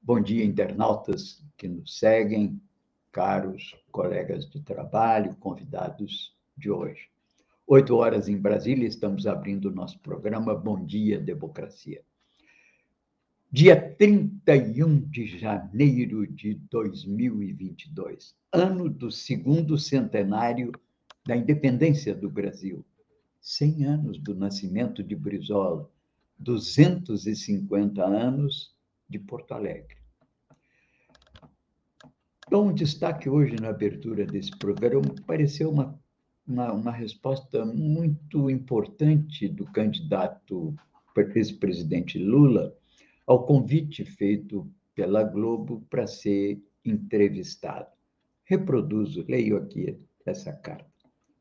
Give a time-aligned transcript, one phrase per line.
[0.00, 2.60] Bom dia, internautas que nos seguem,
[3.12, 7.10] caros colegas de trabalho, convidados de hoje.
[7.66, 12.02] Oito horas em Brasília, estamos abrindo o nosso programa Bom Dia Democracia.
[13.50, 20.72] Dia 31 de janeiro de 2022, ano do segundo centenário
[21.26, 22.84] da independência do Brasil.
[23.40, 25.90] 100 anos do nascimento de Brizola,
[26.38, 28.77] 250 anos
[29.08, 29.96] de Porto Alegre.
[32.50, 35.98] Dou um destaque hoje na abertura desse programa, pareceu uma,
[36.46, 40.74] uma, uma resposta muito importante do candidato
[41.34, 42.74] ex-presidente Lula
[43.26, 47.88] ao convite feito pela Globo para ser entrevistado.
[48.44, 50.86] Reproduzo, leio aqui essa carta.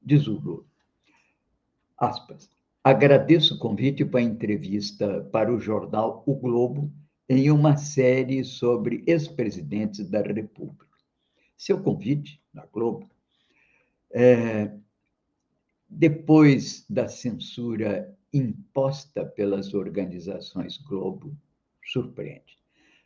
[0.02, 0.66] Diz o Lula,
[1.98, 2.50] aspas,
[2.84, 6.92] agradeço o convite para a entrevista para o jornal O Globo
[7.30, 10.88] em uma série sobre ex-presidentes da República.
[11.58, 13.10] Seu convite na Globo,
[14.12, 14.72] é,
[15.90, 21.36] depois da censura imposta pelas organizações Globo,
[21.84, 22.58] surpreende.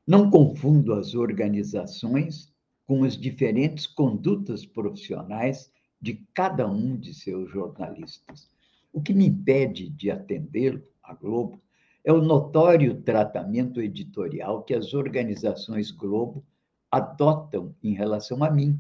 [0.06, 2.52] Não confundo as organizações
[2.86, 8.50] com as diferentes condutas profissionais de cada um de seus jornalistas.
[8.92, 11.62] O que me impede de atendê-lo, a Globo,
[12.04, 16.44] é o notório tratamento editorial que as organizações Globo
[16.90, 18.80] adotam em relação a mim,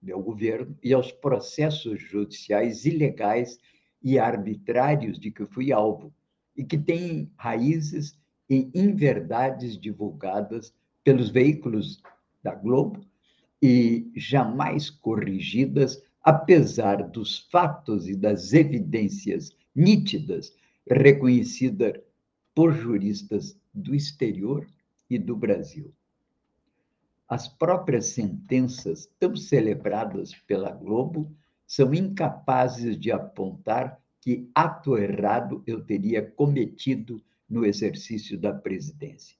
[0.00, 3.58] meu governo, e aos processos judiciais ilegais
[4.02, 6.12] e arbitrários de que fui alvo,
[6.56, 8.18] e que têm raízes
[8.48, 12.02] em inverdades divulgadas pelos veículos
[12.42, 13.04] da Globo
[13.62, 20.52] e jamais corrigidas, apesar dos fatos e das evidências nítidas
[20.88, 22.00] reconhecidas
[22.54, 24.66] por juristas do exterior
[25.08, 25.92] e do Brasil.
[27.28, 31.34] As próprias sentenças, tão celebradas pela Globo,
[31.66, 39.36] são incapazes de apontar que ato errado eu teria cometido no exercício da presidência.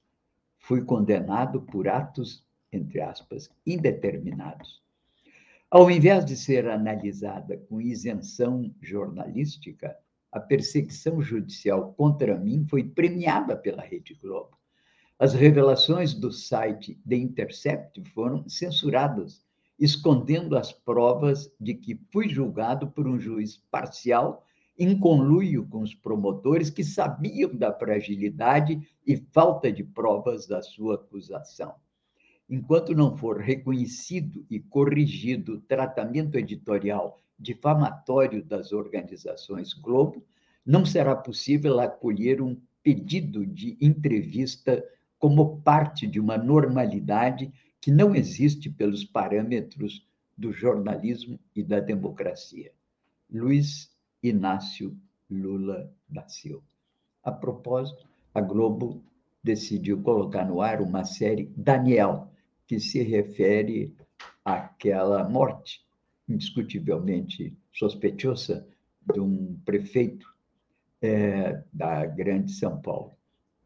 [0.58, 4.82] Fui condenado por atos, entre aspas, indeterminados.
[5.70, 9.96] Ao invés de ser analisada com isenção jornalística,
[10.32, 14.56] a perseguição judicial contra mim foi premiada pela Rede Globo.
[15.18, 19.44] As revelações do site The Intercept foram censuradas,
[19.78, 24.44] escondendo as provas de que fui julgado por um juiz parcial
[24.78, 30.94] em conluio com os promotores que sabiam da fragilidade e falta de provas da sua
[30.94, 31.74] acusação.
[32.48, 40.24] Enquanto não for reconhecido e corrigido o tratamento editorial difamatório das organizações Globo,
[40.64, 44.84] não será possível acolher um pedido de entrevista
[45.18, 50.06] como parte de uma normalidade que não existe pelos parâmetros
[50.38, 52.72] do jornalismo e da democracia.
[53.30, 53.90] Luiz
[54.22, 54.96] Inácio
[55.28, 56.64] Lula da Silva.
[57.24, 59.02] A propósito, a Globo
[59.42, 62.28] decidiu colocar no ar uma série Daniel,
[62.66, 63.94] que se refere
[64.44, 65.84] àquela morte
[66.28, 68.66] indiscutivelmente sospeitosa
[69.12, 70.26] de um prefeito
[71.00, 73.12] é, da Grande São Paulo.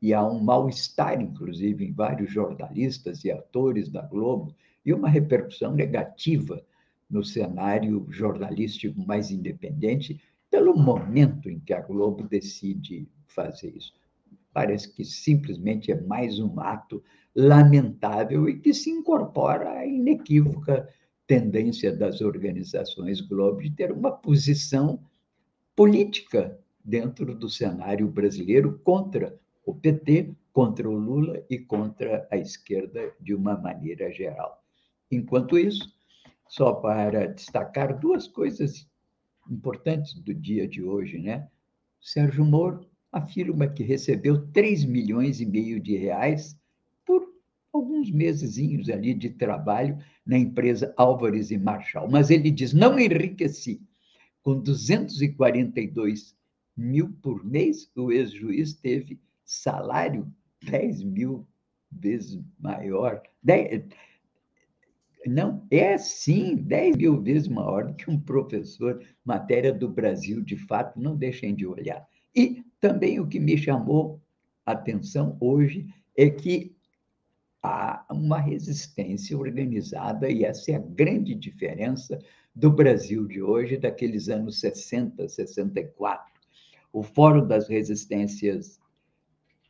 [0.01, 5.75] E há um mal-estar, inclusive, em vários jornalistas e atores da Globo, e uma repercussão
[5.75, 6.63] negativa
[7.11, 13.93] no cenário jornalístico mais independente, pelo momento em que a Globo decide fazer isso.
[14.53, 17.03] Parece que simplesmente é mais um ato
[17.35, 20.89] lamentável e que se incorpora à inequívoca
[21.27, 25.01] tendência das organizações Globo de ter uma posição
[25.75, 33.13] política dentro do cenário brasileiro contra o PT, contra o Lula e contra a esquerda
[33.21, 34.63] de uma maneira geral.
[35.11, 35.93] Enquanto isso,
[36.49, 38.89] só para destacar duas coisas
[39.51, 41.49] importantes do dia de hoje, né?
[42.01, 46.57] Sérgio Moro afirma que recebeu 3 milhões e meio de reais
[47.05, 47.27] por
[47.73, 52.11] alguns mesezinhos ali de trabalho na empresa Álvares e Marshall.
[52.11, 53.81] Mas ele diz: não enriqueci.
[54.43, 56.37] Com 242
[56.77, 60.31] mil por mês, o ex-juiz teve salário
[60.63, 61.47] 10 mil
[61.91, 63.85] vezes maior, 10,
[65.27, 70.57] Não, é sim, 10 mil vezes maior do que um professor matéria do Brasil, de
[70.57, 72.07] fato, não deixem de olhar.
[72.35, 74.21] E também o que me chamou
[74.65, 75.87] a atenção hoje
[76.17, 76.76] é que
[77.67, 82.19] há uma resistência organizada, e essa é a grande diferença
[82.55, 86.33] do Brasil de hoje, daqueles anos 60, 64.
[86.93, 88.81] O Fórum das Resistências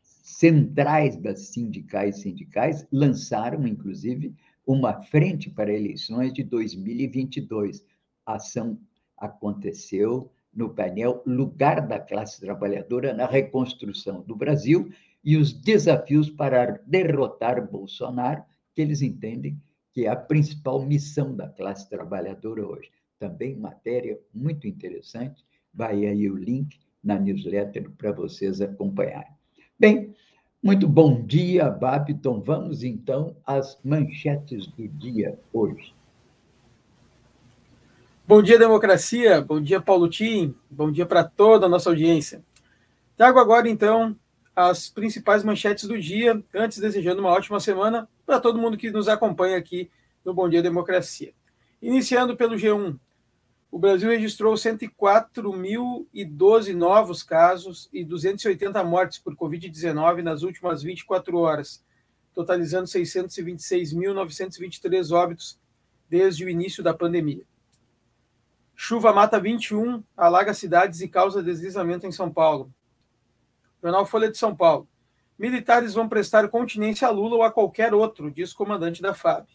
[0.03, 4.35] Centrais das Sindicais Sindicais lançaram, inclusive,
[4.67, 7.85] uma frente para eleições de 2022.
[8.27, 8.79] A ação
[9.17, 14.91] aconteceu no painel Lugar da Classe Trabalhadora na Reconstrução do Brasil
[15.23, 18.43] e os desafios para derrotar Bolsonaro,
[18.75, 19.61] que eles entendem
[19.93, 22.91] que é a principal missão da classe trabalhadora hoje.
[23.19, 29.33] Também matéria muito interessante, vai aí o link na newsletter para vocês acompanharem.
[29.79, 30.15] Bem,
[30.63, 32.41] muito bom dia, Babiton.
[32.41, 35.95] Vamos então às manchetes do dia hoje.
[38.29, 39.41] Bom dia, democracia.
[39.41, 40.53] Bom dia, Paulo Tim.
[40.69, 42.45] Bom dia para toda a nossa audiência.
[43.17, 44.19] Trago agora, então,
[44.55, 49.07] as principais manchetes do dia, antes desejando uma ótima semana para todo mundo que nos
[49.07, 49.89] acompanha aqui
[50.25, 51.33] no Bom Dia Democracia.
[51.81, 52.99] Iniciando pelo G1,
[53.71, 61.81] o Brasil registrou 104.012 novos casos e 280 mortes por Covid-19 nas últimas 24 horas,
[62.35, 65.61] totalizando 626.923 óbitos
[66.11, 67.45] desde o início da pandemia.
[68.79, 72.71] Chuva mata 21, alaga cidades e causa deslizamento em São Paulo.
[73.83, 74.87] Jornal Folha de São Paulo.
[75.39, 79.47] Militares vão prestar continência a Lula ou a qualquer outro, diz comandante da FAB.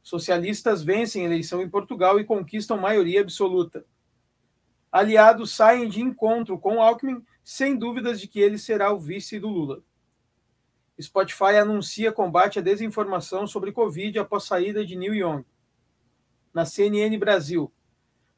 [0.00, 3.84] Socialistas vencem eleição em Portugal e conquistam maioria absoluta.
[4.90, 9.48] Aliados saem de encontro com Alckmin sem dúvidas de que ele será o vice do
[9.48, 9.82] Lula.
[11.00, 15.44] Spotify anuncia combate à desinformação sobre Covid após saída de New Young.
[16.54, 17.72] Na CNN Brasil,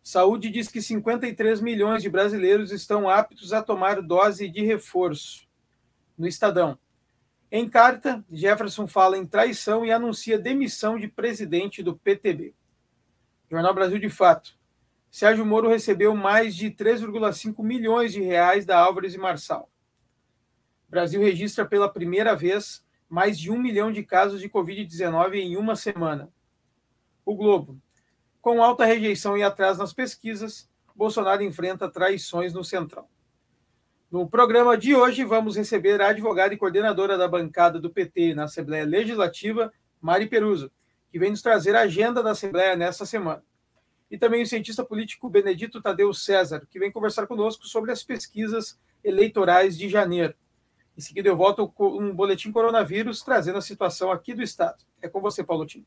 [0.03, 5.49] Saúde diz que 53 milhões de brasileiros estão aptos a tomar dose de reforço.
[6.17, 6.79] No Estadão,
[7.53, 12.55] em carta, Jefferson fala em traição e anuncia demissão de presidente do PTB.
[13.51, 14.57] Jornal Brasil de Fato.
[15.11, 19.69] Sérgio Moro recebeu mais de 3,5 milhões de reais da Álvares e Marçal.
[20.89, 25.75] Brasil registra pela primeira vez mais de um milhão de casos de Covid-19 em uma
[25.75, 26.33] semana.
[27.25, 27.83] O Globo.
[28.41, 33.09] Com alta rejeição e atraso nas pesquisas, Bolsonaro enfrenta traições no Central.
[34.11, 38.45] No programa de hoje, vamos receber a advogada e coordenadora da bancada do PT na
[38.45, 40.73] Assembleia Legislativa, Mari Peruso,
[41.13, 43.43] que vem nos trazer a agenda da Assembleia nesta semana.
[44.11, 48.81] E também o cientista político Benedito Tadeu César, que vem conversar conosco sobre as pesquisas
[49.05, 50.35] eleitorais de janeiro.
[50.97, 54.83] Em seguida, eu volto com um boletim coronavírus trazendo a situação aqui do Estado.
[55.01, 55.87] É com você, Paulo Tino.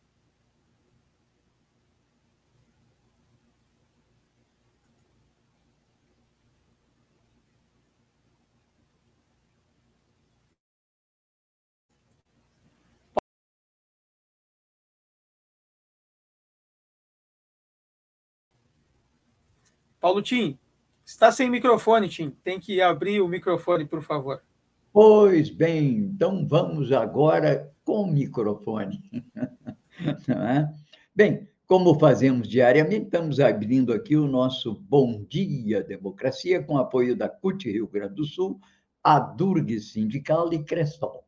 [20.03, 20.59] Paulo Tim,
[21.05, 22.31] está sem microfone, Tim.
[22.43, 24.43] Tem que abrir o microfone, por favor.
[24.91, 29.01] Pois bem, então vamos agora com microfone.
[30.27, 30.67] é?
[31.15, 37.29] Bem, como fazemos diariamente, estamos abrindo aqui o nosso Bom Dia Democracia, com apoio da
[37.29, 38.59] CUT Rio Grande do Sul,
[39.01, 41.23] a Durg Sindical e Crestol.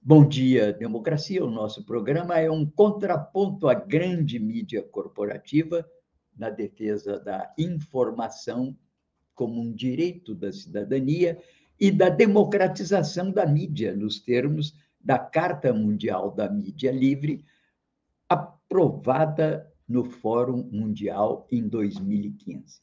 [0.00, 5.84] Bom Dia Democracia, o nosso programa é um contraponto à grande mídia corporativa
[6.36, 8.76] na defesa da informação
[9.34, 11.38] como um direito da cidadania
[11.80, 17.44] e da democratização da mídia, nos termos da Carta Mundial da Mídia Livre,
[18.28, 22.80] aprovada no Fórum Mundial em 2015.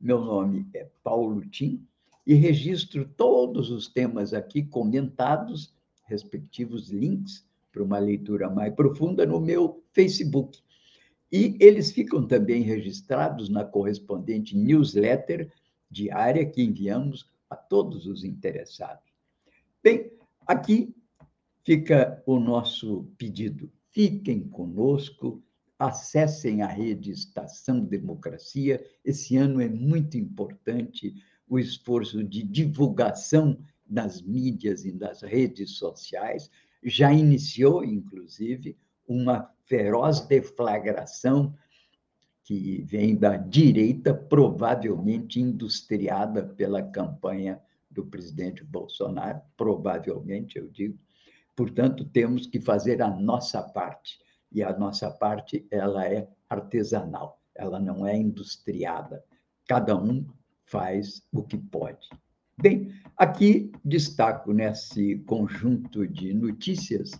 [0.00, 1.86] Meu nome é Paulo Tim
[2.26, 5.74] e registro todos os temas aqui comentados,
[6.04, 10.62] respectivos links para uma leitura mais profunda no meu Facebook.
[11.30, 15.52] E eles ficam também registrados na correspondente newsletter
[15.90, 19.04] diária que enviamos a todos os interessados.
[19.82, 20.10] Bem,
[20.46, 20.94] aqui
[21.62, 23.70] fica o nosso pedido.
[23.90, 25.42] Fiquem conosco,
[25.78, 28.84] acessem a rede Estação Democracia.
[29.04, 31.14] Esse ano é muito importante
[31.48, 33.58] o esforço de divulgação
[33.88, 36.50] nas mídias e nas redes sociais.
[36.82, 38.76] Já iniciou, inclusive,
[39.08, 41.54] uma feroz deflagração
[42.44, 47.60] que vem da direita, provavelmente industriada pela campanha
[47.90, 50.98] do presidente Bolsonaro, provavelmente, eu digo.
[51.56, 54.18] Portanto, temos que fazer a nossa parte.
[54.50, 59.22] e a nossa parte ela é artesanal, ela não é industriada.
[59.66, 60.26] Cada um
[60.64, 62.08] faz o que pode.
[62.56, 67.10] Bem, aqui destaco nesse conjunto de notícias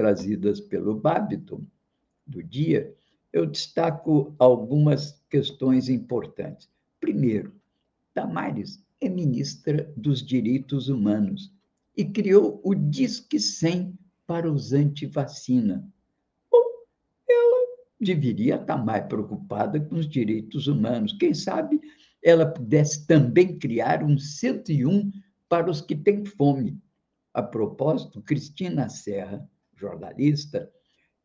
[0.00, 1.60] trazidas pelo Babiton
[2.26, 2.96] do dia,
[3.30, 6.70] eu destaco algumas questões importantes.
[6.98, 7.52] Primeiro,
[8.14, 11.52] Damares é ministra dos Direitos Humanos
[11.94, 13.94] e criou o Disque 100
[14.26, 15.86] para os anti-vacina.
[16.50, 16.64] Bom,
[17.28, 17.66] ela
[18.00, 21.12] deveria estar mais preocupada com os direitos humanos.
[21.12, 21.78] Quem sabe
[22.22, 25.12] ela pudesse também criar um 101
[25.46, 26.80] para os que têm fome.
[27.34, 29.46] A propósito, Cristina Serra,
[29.80, 30.70] jornalista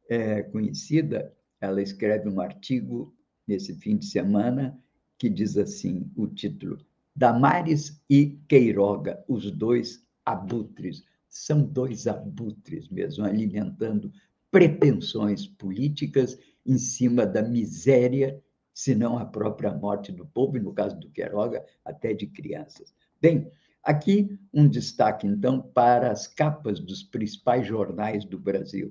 [0.09, 3.13] é, conhecida, ela escreve um artigo
[3.47, 4.79] nesse fim de semana
[5.17, 6.77] que diz assim: o título
[7.15, 11.03] Damares e Queiroga, os dois abutres.
[11.29, 14.11] São dois abutres mesmo, alimentando
[14.49, 18.41] pretensões políticas em cima da miséria,
[18.73, 22.93] se não a própria morte do povo, e no caso do Queiroga, até de crianças.
[23.21, 23.49] Bem,
[23.85, 28.89] aqui um destaque, então, para as capas dos principais jornais do Brasil.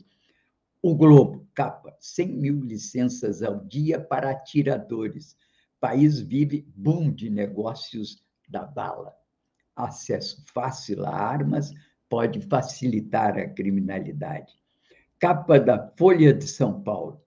[0.81, 5.37] O Globo, capa, 100 mil licenças ao dia para atiradores.
[5.81, 9.13] País vive boom de negócios da bala.
[9.75, 11.73] Acesso fácil a armas
[12.09, 14.53] pode facilitar a criminalidade.
[15.19, 17.21] Capa da Folha de São Paulo.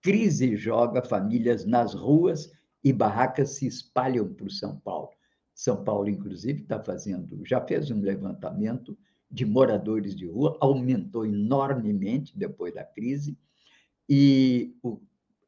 [0.00, 2.52] Crise joga famílias nas ruas
[2.84, 5.17] e barracas se espalham por São Paulo.
[5.58, 8.96] São Paulo, inclusive, está fazendo, já fez um levantamento
[9.28, 13.36] de moradores de rua, aumentou enormemente depois da crise,
[14.08, 15.00] e o,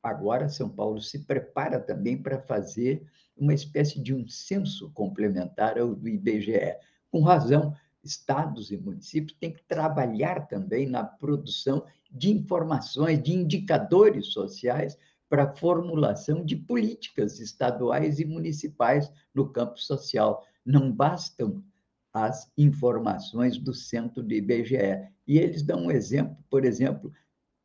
[0.02, 5.95] agora São Paulo se prepara também para fazer uma espécie de um censo complementar ao
[5.95, 6.75] do IBGE.
[7.09, 14.33] Com razão, estados e municípios têm que trabalhar também na produção de informações, de indicadores
[14.33, 14.99] sociais
[15.30, 20.44] para a formulação de políticas estaduais e municipais no campo social.
[20.66, 21.62] Não bastam
[22.12, 25.08] as informações do centro do IBGE.
[25.26, 27.12] E eles dão um exemplo, por exemplo,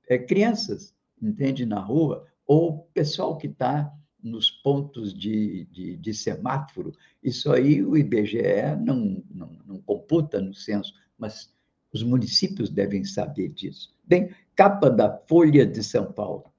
[0.08, 3.92] é, crianças, entende, na rua, ou pessoal que está
[4.22, 6.92] nos pontos de, de, de, semáforo.
[7.24, 11.52] Isso aí o IBGE não, não, não computa no censo, mas
[11.92, 13.96] os municípios devem saber disso.
[14.04, 16.55] Bem, capa da Folha de São Paulo.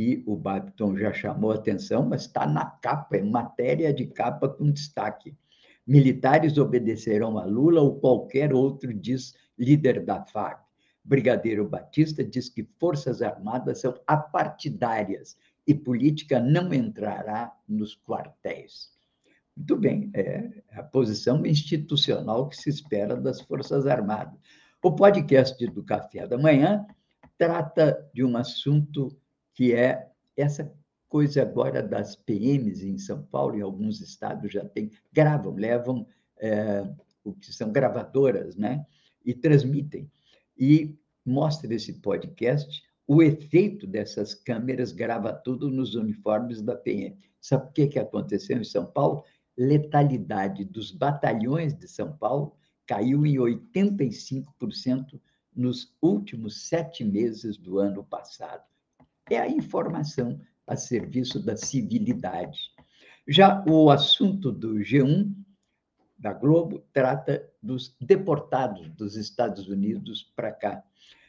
[0.00, 4.70] E o Babton já chamou atenção, mas está na capa, é matéria de capa com
[4.70, 5.36] destaque.
[5.84, 10.60] Militares obedecerão a Lula ou qualquer outro, diz líder da FAB.
[11.02, 15.36] Brigadeiro Batista diz que Forças Armadas são apartidárias
[15.66, 18.92] e política não entrará nos quartéis.
[19.56, 24.38] Muito bem, é a posição institucional que se espera das Forças Armadas.
[24.80, 26.86] O podcast do Café da Manhã
[27.36, 29.18] trata de um assunto
[29.58, 30.72] que é essa
[31.08, 36.06] coisa agora das PMs em São Paulo, em alguns estados já tem, gravam, levam
[36.38, 36.88] é,
[37.24, 38.86] o que são gravadoras, né?
[39.24, 40.08] E transmitem.
[40.56, 40.96] E
[41.26, 47.18] mostra esse podcast o efeito dessas câmeras grava tudo nos uniformes da PM.
[47.40, 49.24] Sabe o que, que aconteceu em São Paulo?
[49.56, 55.20] Letalidade dos batalhões de São Paulo caiu em 85%
[55.52, 58.62] nos últimos sete meses do ano passado.
[59.30, 62.58] É a informação a serviço da civilidade.
[63.26, 65.34] Já o assunto do G1
[66.18, 70.82] da Globo trata dos deportados dos Estados Unidos para cá.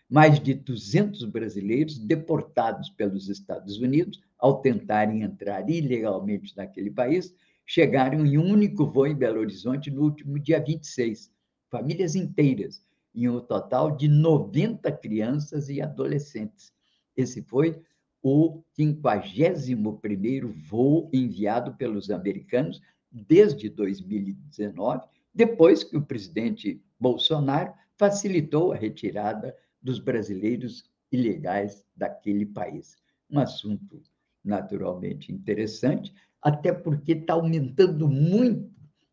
[0.10, 8.26] Mais de 200 brasileiros deportados pelos Estados Unidos ao tentarem entrar ilegalmente naquele país, chegaram
[8.26, 11.32] em um único voo em Belo Horizonte no último dia 26.
[11.70, 12.82] Famílias inteiras,
[13.14, 16.74] em um total de 90 crianças e adolescentes.
[17.16, 17.80] Esse foi
[18.22, 28.76] o 51º voo enviado pelos americanos desde 2019, depois que o presidente Bolsonaro facilitou a
[28.76, 32.96] retirada dos brasileiros ilegais daquele país.
[33.30, 34.02] Um assunto
[34.44, 38.70] naturalmente interessante, até porque está aumentando muito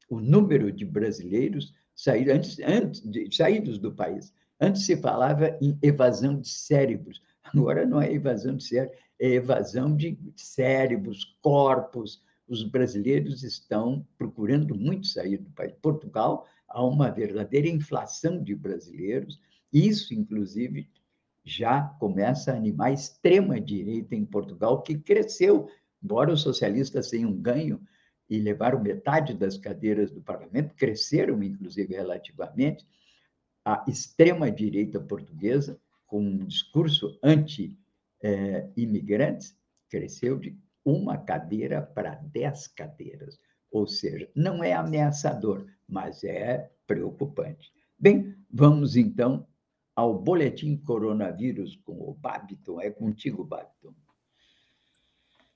[0.09, 4.33] o número de brasileiros saídos, antes, antes de, saídos do país.
[4.61, 7.21] Antes se falava em evasão de cérebros,
[7.55, 12.23] Agora não é evasão de cérebro, é evasão de cérebros, corpos.
[12.49, 15.75] Os brasileiros estão procurando muito sair do país.
[15.81, 19.41] Portugal há uma verdadeira inflação de brasileiros.
[19.73, 20.89] Isso, inclusive,
[21.45, 25.69] já começa a animar a extrema-direita em Portugal, que cresceu,
[26.03, 27.81] embora os socialistas tenham ganho
[28.29, 32.85] e levaram metade das cadeiras do parlamento, cresceram, inclusive, relativamente,
[33.65, 39.59] a extrema-direita portuguesa com um discurso anti-imigrantes,
[39.89, 43.39] cresceu de uma cadeira para dez cadeiras.
[43.71, 47.73] Ou seja, não é ameaçador, mas é preocupante.
[47.99, 49.47] Bem, vamos então
[49.95, 52.81] ao boletim coronavírus com o Babiton.
[52.81, 53.95] É contigo, Babiton.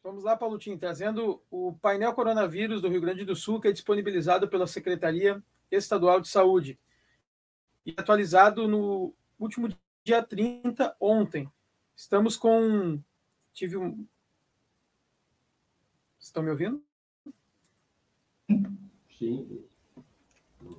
[0.02, 4.48] Vamos lá, Paulotinho, trazendo o painel coronavírus do Rio Grande do Sul, que é disponibilizado
[4.48, 6.78] pela Secretaria Estadual de Saúde
[7.84, 9.68] e atualizado no último
[10.04, 11.50] dia 30, ontem.
[11.94, 13.00] Estamos com.
[13.52, 14.06] Tive um.
[16.18, 16.82] Estão me ouvindo?
[19.18, 19.64] Sim.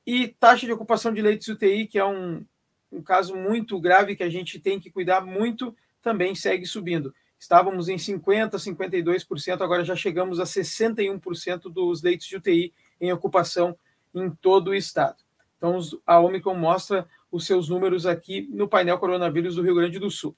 [0.07, 2.45] E taxa de ocupação de leitos UTI, que é um,
[2.91, 7.15] um caso muito grave que a gente tem que cuidar muito, também segue subindo.
[7.39, 13.77] Estávamos em 50%, 52%, agora já chegamos a 61% dos leitos de UTI em ocupação
[14.15, 15.17] em todo o estado.
[15.57, 20.11] Então, a Omicron mostra os seus números aqui no painel coronavírus do Rio Grande do
[20.11, 20.37] Sul.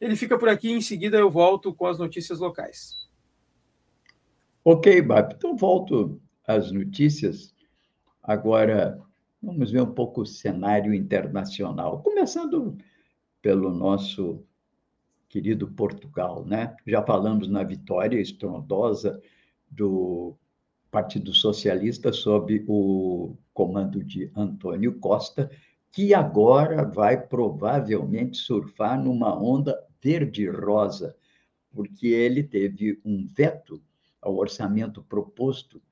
[0.00, 3.07] Ele fica por aqui, em seguida eu volto com as notícias locais.
[4.70, 7.54] Ok, Bab, então volto às notícias.
[8.22, 9.00] Agora,
[9.40, 12.76] vamos ver um pouco o cenário internacional, começando
[13.40, 14.44] pelo nosso
[15.26, 16.76] querido Portugal, né?
[16.86, 19.18] Já falamos na vitória estrondosa
[19.70, 20.36] do
[20.90, 25.50] Partido Socialista sob o comando de Antônio Costa,
[25.90, 31.16] que agora vai provavelmente surfar numa onda verde-rosa,
[31.70, 33.82] porque ele teve um veto
[34.20, 35.82] ao orçamento proposto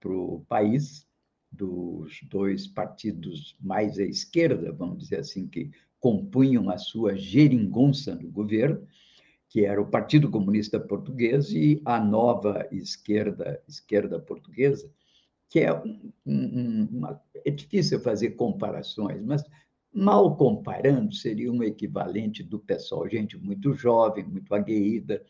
[0.00, 1.06] para o país
[1.50, 5.70] dos dois partidos mais à esquerda, vamos dizer assim, que
[6.00, 8.86] compunham a sua geringonça no governo,
[9.48, 14.90] que era o Partido Comunista Português e a nova esquerda, esquerda portuguesa,
[15.48, 19.44] que é, um, um, uma, é difícil fazer comparações, mas
[19.92, 25.24] mal comparando, seria um equivalente do pessoal, gente muito jovem, muito aguerrida,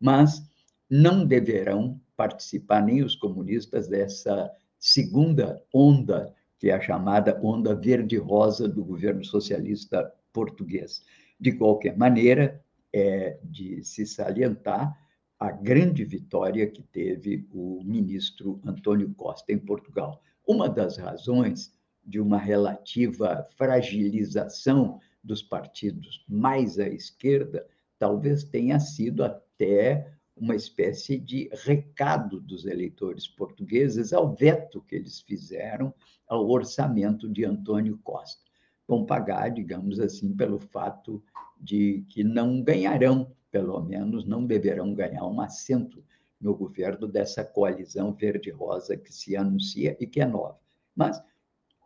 [0.00, 0.42] mas
[0.90, 8.68] não deverão participar nem os comunistas dessa segunda onda, que é a chamada onda verde-rosa
[8.68, 11.04] do governo socialista português.
[11.38, 14.96] De qualquer maneira, é de se salientar
[15.38, 20.20] a grande vitória que teve o ministro Antônio Costa em Portugal.
[20.46, 21.72] Uma das razões
[22.04, 27.66] de uma relativa fragilização dos partidos mais à esquerda
[27.98, 35.20] talvez tenha sido até uma espécie de recado dos eleitores portugueses ao veto que eles
[35.20, 35.92] fizeram
[36.26, 38.42] ao orçamento de Antônio Costa.
[38.86, 41.22] Vão pagar, digamos assim, pelo fato
[41.60, 46.02] de que não ganharão, pelo menos não deverão ganhar um assento
[46.40, 50.58] no governo dessa coalizão verde-rosa que se anuncia e que é nova.
[50.94, 51.22] Mas,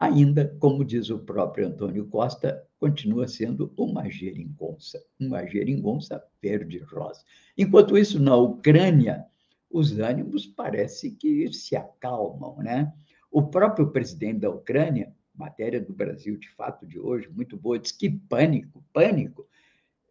[0.03, 7.23] ainda, como diz o próprio Antônio Costa, continua sendo uma geringonça, uma geringonça verde-rosa.
[7.57, 9.25] Enquanto isso, na Ucrânia,
[9.71, 12.93] os ânimos parece que se acalmam, né?
[13.31, 17.93] O próprio presidente da Ucrânia, matéria do Brasil de fato de hoje, muito boa, diz
[17.93, 19.47] que pânico, pânico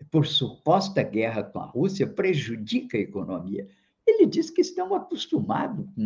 [0.10, 3.67] por suposta guerra com a Rússia prejudica a economia.
[4.08, 6.01] Ele diz que estão acostumados com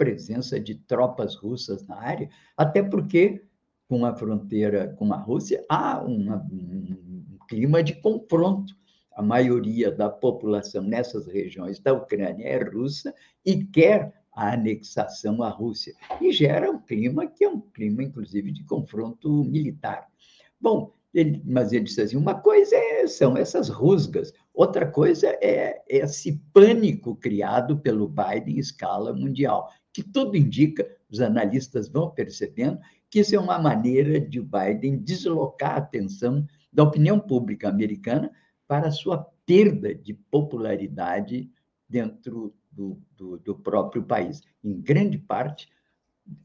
[0.00, 3.44] presença de tropas russas na área, até porque,
[3.86, 8.74] com a fronteira com a Rússia, há uma, um clima de confronto.
[9.12, 15.50] A maioria da população nessas regiões da Ucrânia é russa e quer a anexação à
[15.50, 15.92] Rússia.
[16.18, 20.08] E gera um clima que é um clima, inclusive, de confronto militar.
[20.58, 25.82] Bom, ele, mas ele disse assim: uma coisa é, são essas rusgas, outra coisa é
[25.88, 32.78] esse pânico criado pelo Biden em escala mundial, que tudo indica, os analistas vão percebendo,
[33.08, 38.30] que isso é uma maneira de Biden deslocar a atenção da opinião pública americana
[38.68, 41.50] para a sua perda de popularidade
[41.88, 44.40] dentro do, do, do próprio país.
[44.62, 45.68] Em grande parte,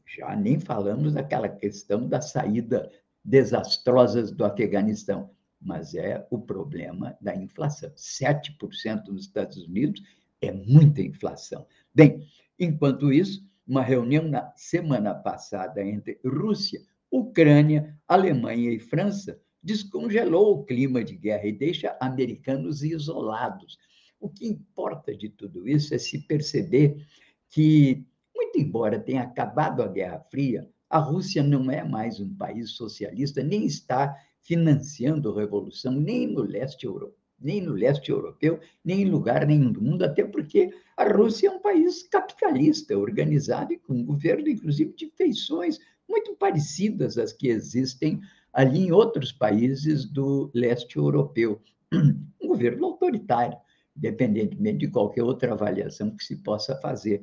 [0.04, 2.90] já nem falamos daquela questão da saída
[3.24, 5.30] desastrosas do Afeganistão,
[5.60, 7.90] mas é o problema da inflação.
[7.90, 10.02] 7% nos Estados Unidos
[10.40, 11.66] é muita inflação.
[11.94, 12.26] Bem,
[12.58, 20.64] enquanto isso, uma reunião na semana passada entre Rússia, Ucrânia, Alemanha e França descongelou o
[20.64, 23.76] clima de guerra e deixa americanos isolados.
[24.20, 27.04] O que importa de tudo isso é se perceber
[27.50, 32.70] que, muito embora tenha acabado a Guerra Fria, a Rússia não é mais um país
[32.70, 39.10] socialista, nem está financiando revolução, nem no leste europeu nem no leste europeu, nem em
[39.10, 43.94] lugar nenhum do mundo, até porque a Rússia é um país capitalista, organizado e com
[43.94, 48.20] um governo, inclusive, de feições muito parecidas às que existem
[48.52, 51.60] ali em outros países do leste europeu.
[51.92, 53.56] Um governo autoritário,
[53.96, 57.22] independentemente de qualquer outra avaliação que se possa fazer.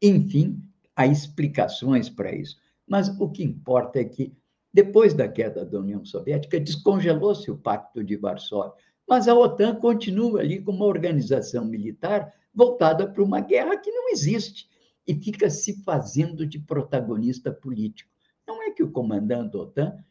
[0.00, 0.62] Enfim,
[0.94, 2.56] há explicações para isso.
[2.86, 4.32] Mas o que importa é que,
[4.72, 8.72] depois da queda da União Soviética, descongelou-se o Pacto de Varsóvia
[9.08, 14.10] mas a OTAN continua ali como uma organização militar voltada para uma guerra que não
[14.10, 14.68] existe
[15.06, 18.10] e fica se fazendo de protagonista político.
[18.46, 20.04] Não é que o comandante da OTAN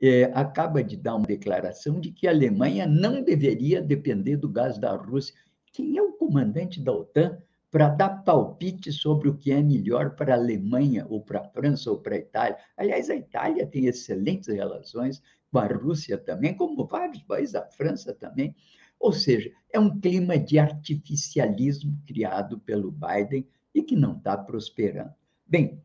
[0.00, 4.78] é, acaba de dar uma declaração de que a Alemanha não deveria depender do gás
[4.78, 5.34] da Rússia.
[5.72, 7.38] Quem é o comandante da OTAN
[7.70, 11.90] para dar palpite sobre o que é melhor para a Alemanha, ou para a França,
[11.90, 12.56] ou para a Itália?
[12.76, 18.14] Aliás, a Itália tem excelentes relações com a Rússia também, como vários países, a França
[18.14, 18.54] também.
[18.98, 25.14] Ou seja, é um clima de artificialismo criado pelo Biden e que não está prosperando.
[25.46, 25.80] Bem,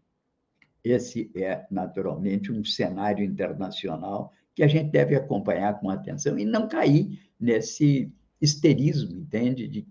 [0.84, 6.68] esse é naturalmente um cenário internacional que a gente deve acompanhar com atenção e não
[6.68, 9.68] cair nesse histerismo, entende?
[9.68, 9.88] De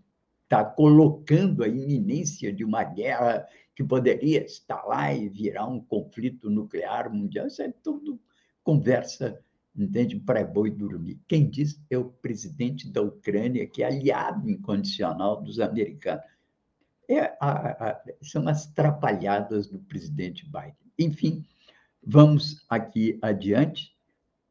[0.53, 5.81] estar tá colocando a iminência de uma guerra que poderia estar lá e virar um
[5.81, 7.47] conflito nuclear mundial.
[7.47, 8.21] Isso é tudo
[8.63, 9.43] conversa
[9.77, 10.21] entende?
[10.21, 11.19] Para boi dormir.
[11.27, 16.25] Quem diz é o presidente da Ucrânia, que é aliado incondicional dos americanos.
[17.09, 20.77] É a, a, são as trapalhadas do presidente Biden.
[20.99, 21.45] Enfim,
[22.03, 23.97] vamos aqui adiante,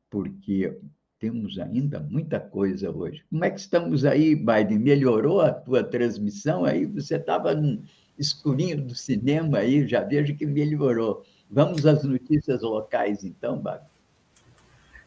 [0.10, 0.78] porque
[1.22, 3.24] temos ainda muita coisa hoje.
[3.30, 4.80] Como é que estamos aí, Biden?
[4.80, 6.88] Melhorou a tua transmissão aí?
[6.88, 7.84] Você estava no
[8.18, 11.24] escurinho do cinema aí, já vejo que melhorou.
[11.50, 13.92] Vamos às notícias locais, então, Biden.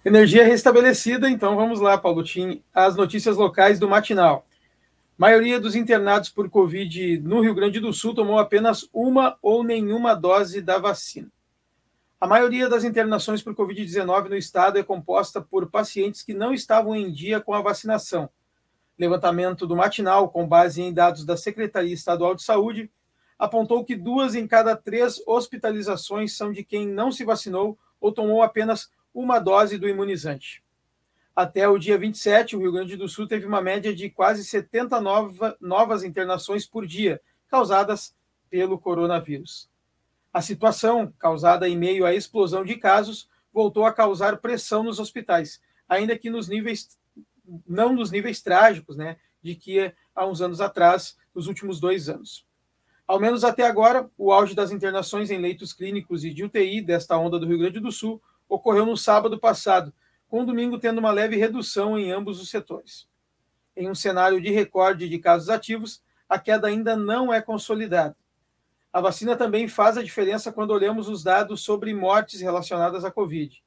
[0.05, 4.47] Energia restabelecida, então vamos lá, Paulo Tim, as notícias locais do matinal.
[5.19, 10.15] maioria dos internados por Covid no Rio Grande do Sul tomou apenas uma ou nenhuma
[10.15, 11.34] dose da vacina.
[12.25, 16.97] A maioria das internações por Covid-19 no estado é composta por pacientes que não estavam
[16.97, 18.31] em dia com a vacinação.
[18.99, 22.91] Levantamento do matinal, com base em dados da Secretaria Estadual de Saúde,
[23.39, 28.43] apontou que duas em cada três hospitalizações são de quem não se vacinou ou tomou
[28.43, 30.65] apenas uma dose do imunizante.
[31.37, 34.99] Até o dia 27, o Rio Grande do Sul teve uma média de quase 70
[34.99, 38.17] nova, novas internações por dia, causadas
[38.49, 39.74] pelo coronavírus.
[40.35, 45.61] A situação, causada em meio à explosão de casos, voltou a causar pressão nos hospitais,
[45.89, 46.99] ainda que nos níveis
[47.65, 52.45] não nos níveis trágicos, né, de que há uns anos atrás, nos últimos dois anos.
[53.07, 57.17] Ao menos até agora, o auge das internações em leitos clínicos e de UTI desta
[57.17, 59.93] onda do Rio Grande do Sul ocorreu no sábado passado,
[60.27, 63.07] com o domingo tendo uma leve redução em ambos os setores.
[63.77, 68.17] Em um cenário de recorde de casos ativos, a queda ainda não é consolidada.
[68.95, 73.63] A vacina também faz a diferença quando olhamos os dados sobre mortes relacionadas à Covid.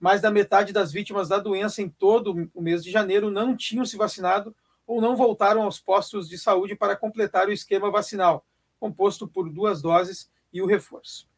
[0.00, 3.84] Mais da metade das vítimas da doença em todo o mês de janeiro não tinham
[3.84, 4.54] se vacinado
[4.86, 8.46] ou não voltaram aos postos de saúde para completar o esquema vacinal,
[8.80, 11.28] composto por duas doses e o reforço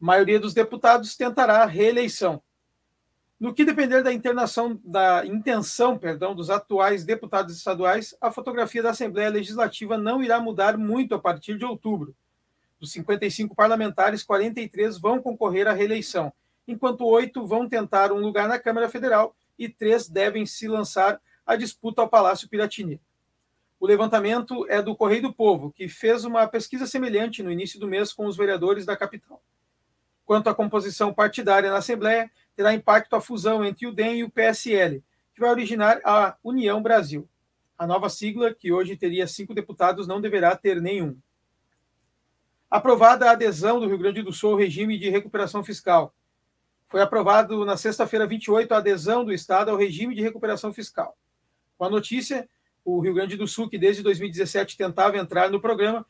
[0.00, 2.42] maioria dos deputados tentará a reeleição.
[3.38, 8.90] No que depender da internação da intenção, perdão, dos atuais deputados estaduais, a fotografia da
[8.90, 12.14] Assembleia Legislativa não irá mudar muito a partir de outubro.
[12.80, 16.32] Dos 55 parlamentares, 43 vão concorrer à reeleição,
[16.66, 21.56] enquanto oito vão tentar um lugar na Câmara Federal e três devem se lançar à
[21.56, 22.98] disputa ao Palácio Piratini.
[23.78, 27.86] O levantamento é do Correio do Povo, que fez uma pesquisa semelhante no início do
[27.86, 29.42] mês com os vereadores da capital.
[30.24, 34.30] Quanto à composição partidária na Assembleia, terá impacto a fusão entre o DEM e o
[34.30, 37.28] PSL, que vai originar a União Brasil.
[37.76, 41.18] A nova sigla, que hoje teria cinco deputados, não deverá ter nenhum.
[42.70, 46.14] Aprovada a adesão do Rio Grande do Sul ao regime de recuperação fiscal.
[46.86, 51.16] Foi aprovado na sexta-feira 28 a adesão do Estado ao regime de recuperação fiscal.
[51.76, 52.48] Com a notícia,
[52.84, 56.06] o Rio Grande do Sul, que desde 2017 tentava entrar no programa,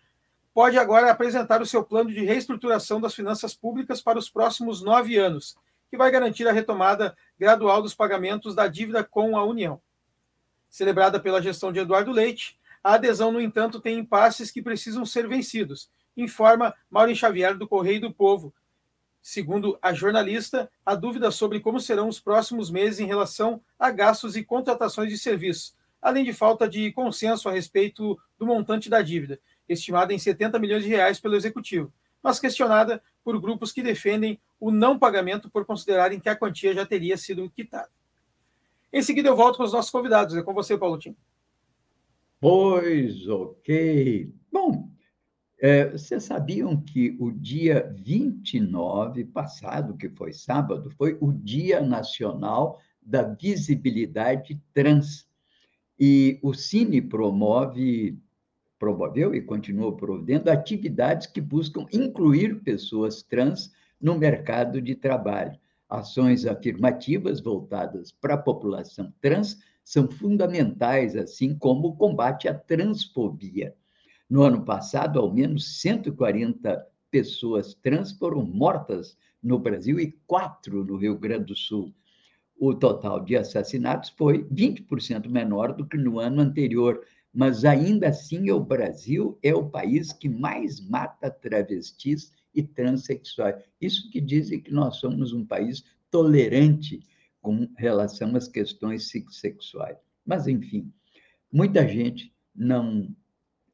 [0.53, 5.17] pode agora apresentar o seu plano de reestruturação das finanças públicas para os próximos nove
[5.17, 5.57] anos,
[5.91, 9.81] que vai garantir a retomada gradual dos pagamentos da dívida com a União.
[10.69, 15.27] Celebrada pela gestão de Eduardo Leite, a adesão, no entanto, tem impasses que precisam ser
[15.27, 18.53] vencidos, informa Maureen Xavier do Correio do Povo.
[19.23, 24.37] Segundo a jornalista, a dúvida sobre como serão os próximos meses em relação a gastos
[24.37, 29.39] e contratações de serviços, além de falta de consenso a respeito do montante da dívida,
[29.69, 31.93] estimada em 70 milhões de reais pelo executivo,
[32.23, 36.87] mas questionada por grupos que defendem o não pagamento por considerarem que a quantia já
[36.87, 37.91] teria sido quitada.
[38.93, 40.37] Em seguida, eu volto com os nossos convidados.
[40.37, 41.17] É com você, Paulo Tim.
[42.41, 44.33] Pois, ok.
[44.51, 44.91] Bom,
[45.61, 52.81] é, vocês sabiam que o dia 29 passado, que foi sábado, foi o Dia Nacional
[53.03, 55.29] da Visibilidade Trans.
[55.99, 58.19] E o Cine promove,
[58.79, 63.71] promoveu e continua promovendo atividades que buscam incluir pessoas trans
[64.01, 65.59] no mercado de trabalho.
[65.87, 73.75] Ações afirmativas voltadas para a população trans são fundamentais, assim como o combate à transfobia.
[74.31, 80.97] No ano passado, ao menos 140 pessoas trans foram mortas no Brasil e quatro no
[80.97, 81.93] Rio Grande do Sul.
[82.57, 88.53] O total de assassinatos foi 20% menor do que no ano anterior, mas ainda assim
[88.53, 93.61] o Brasil é o país que mais mata travestis e transexuais.
[93.81, 97.01] Isso que dizem que nós somos um país tolerante
[97.43, 99.97] com relação às questões sexuais.
[100.25, 100.93] Mas, enfim,
[101.53, 103.09] muita gente não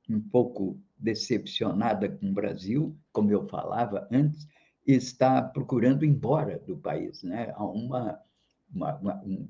[0.09, 4.47] um pouco decepcionada com o Brasil, como eu falava antes,
[4.87, 7.23] está procurando ir embora do país.
[7.23, 7.53] Né?
[7.55, 8.19] Há uma,
[8.73, 9.49] uma, uma um,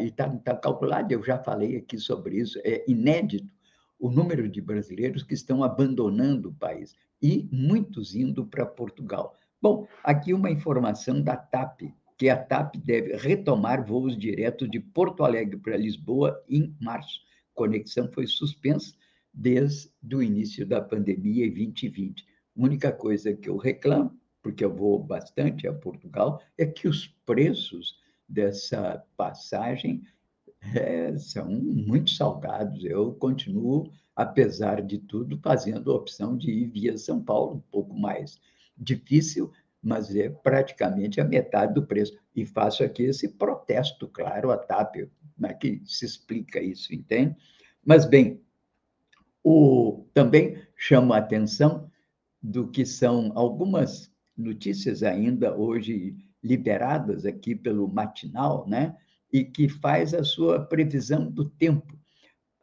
[0.00, 3.52] está tá calculado, eu já falei aqui sobre isso, é inédito
[3.98, 9.36] o número de brasileiros que estão abandonando o país e muitos indo para Portugal.
[9.60, 11.82] Bom, aqui uma informação da TAP,
[12.18, 17.20] que a TAP deve retomar voos diretos de Porto Alegre para Lisboa em março.
[17.54, 18.92] Conexão foi suspensa
[19.32, 22.26] desde o início da pandemia em 2020.
[22.56, 27.06] A única coisa que eu reclamo, porque eu vou bastante a Portugal, é que os
[27.24, 27.96] preços
[28.28, 30.02] dessa passagem
[30.74, 32.84] é, são muito salgados.
[32.84, 37.98] Eu continuo, apesar de tudo, fazendo a opção de ir via São Paulo, um pouco
[37.98, 38.38] mais
[38.76, 39.50] difícil,
[39.82, 42.16] mas é praticamente a metade do preço.
[42.34, 44.96] E faço aqui esse protesto, claro, a TAP,
[45.34, 47.36] como é que se explica isso, entende?
[47.84, 48.40] Mas, bem,
[49.44, 51.90] o, também chama a atenção
[52.42, 58.96] do que são algumas notícias ainda hoje liberadas aqui pelo matinal, né?
[59.32, 61.96] E que faz a sua previsão do tempo.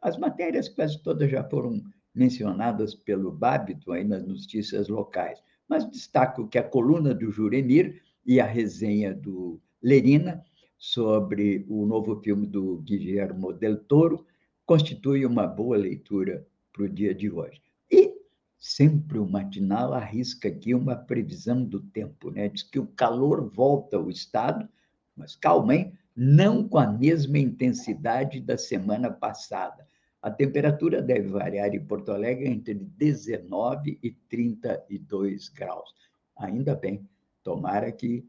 [0.00, 1.82] As matérias quase todas já foram
[2.14, 8.40] mencionadas pelo Babito aí nas notícias locais, mas destaco que a coluna do Juremir e
[8.40, 10.44] a resenha do Lerina
[10.76, 14.26] sobre o novo filme do Guillermo del Toro
[14.66, 16.46] constitui uma boa leitura
[16.80, 17.60] para o dia de hoje.
[17.90, 18.14] E
[18.56, 22.48] sempre o matinal arrisca aqui uma previsão do tempo, né?
[22.48, 24.66] Diz que o calor volta ao estado,
[25.14, 25.92] mas calma, hein?
[26.16, 29.86] Não com a mesma intensidade da semana passada.
[30.22, 35.94] A temperatura deve variar em Porto Alegre entre 19 e 32 graus.
[36.36, 37.06] Ainda bem,
[37.42, 38.26] tomara que,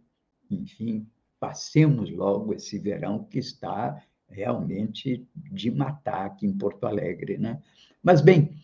[0.50, 1.08] enfim,
[1.40, 7.62] passemos logo esse verão que está realmente de matar aqui em Porto Alegre, né?
[8.04, 8.56] Mas, bem,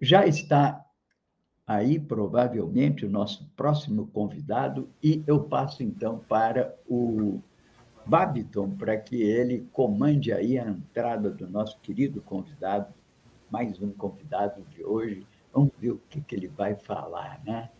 [0.00, 0.84] já está
[1.66, 7.40] aí provavelmente o nosso próximo convidado e eu passo então para o
[8.04, 12.92] Babiton para que ele comande aí a entrada do nosso querido convidado,
[13.50, 15.26] mais um convidado de hoje.
[15.52, 17.70] Vamos ver o que, que ele vai falar, né?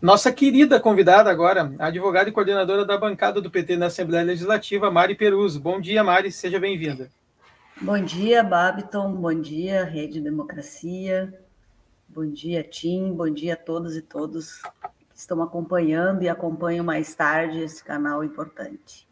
[0.00, 5.16] Nossa querida convidada agora, advogada e coordenadora da bancada do PT na Assembleia Legislativa, Mari
[5.16, 5.58] Peruso.
[5.58, 7.10] Bom dia, Mari, seja bem-vinda.
[7.80, 9.12] Bom dia, Babiton.
[9.12, 11.32] Bom dia, Rede Democracia.
[12.08, 13.12] Bom dia, Tim.
[13.12, 14.60] Bom dia a todos e todos
[15.10, 19.06] que estão acompanhando e acompanham mais tarde esse canal importante.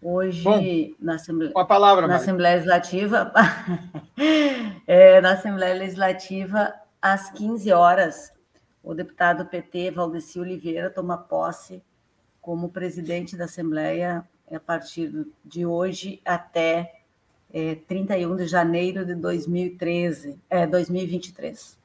[0.00, 3.32] Hoje, Bom, na, Assembleia, palavra, na Assembleia Legislativa,
[4.86, 6.72] é, na Assembleia Legislativa,
[7.02, 8.32] às 15 horas,
[8.84, 11.82] o deputado PT Valdeci Oliveira toma posse
[12.40, 16.99] como presidente da Assembleia a partir de hoje até
[17.52, 21.78] é, 31 de janeiro de 2013, é, 2023.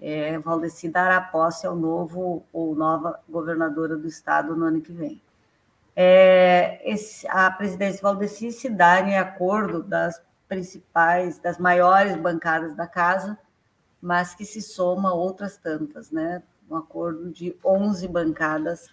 [0.00, 5.20] É, Valdeci dará posse ao novo ou nova governadora do estado no ano que vem.
[5.96, 12.86] É, esse, a presidência Valdeci se dá em acordo das principais, das maiores bancadas da
[12.86, 13.38] casa,
[14.02, 16.42] mas que se soma outras tantas, né?
[16.68, 18.90] Um acordo de 11 bancadas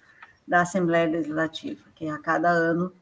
[0.47, 2.93] da Assembleia Legislativa, que a cada ano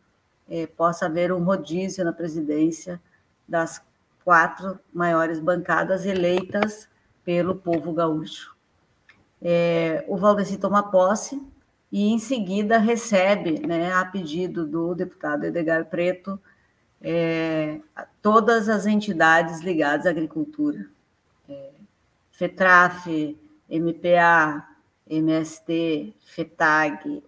[0.49, 2.99] é, possa haver um rodízio na presidência
[3.47, 3.81] das
[4.23, 6.89] quatro maiores bancadas eleitas
[7.23, 8.55] pelo povo gaúcho.
[9.41, 11.41] É, o Valdeci toma posse
[11.91, 16.39] e, em seguida, recebe, né, a pedido do deputado Edgar Preto,
[17.01, 17.79] é,
[18.21, 20.85] todas as entidades ligadas à agricultura.
[22.39, 23.38] FETRAF,
[23.69, 24.65] MPA,
[25.09, 27.21] MST, FETAG,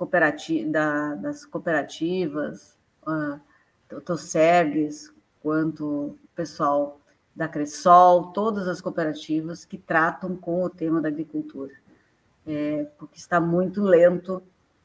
[0.00, 2.74] cooperati da, das cooperativas,
[3.06, 3.38] uh,
[3.86, 6.98] tanto SERGs, quanto o pessoal
[7.36, 11.74] da Cressol, todas as cooperativas que tratam com o tema da agricultura,
[12.46, 14.42] é, porque está muito lento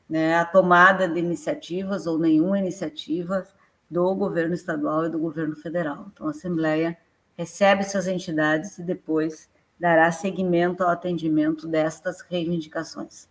[0.10, 3.47] né, a tomada de iniciativas ou nenhuma iniciativa
[3.89, 6.08] do governo estadual e do governo federal.
[6.12, 6.97] Então, a Assembleia
[7.38, 9.49] recebe essas entidades e depois
[9.80, 13.30] dará seguimento ao atendimento destas reivindicações.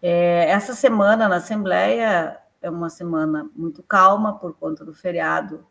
[0.00, 5.66] É, essa semana na Assembleia é uma semana muito calma por conta do feriado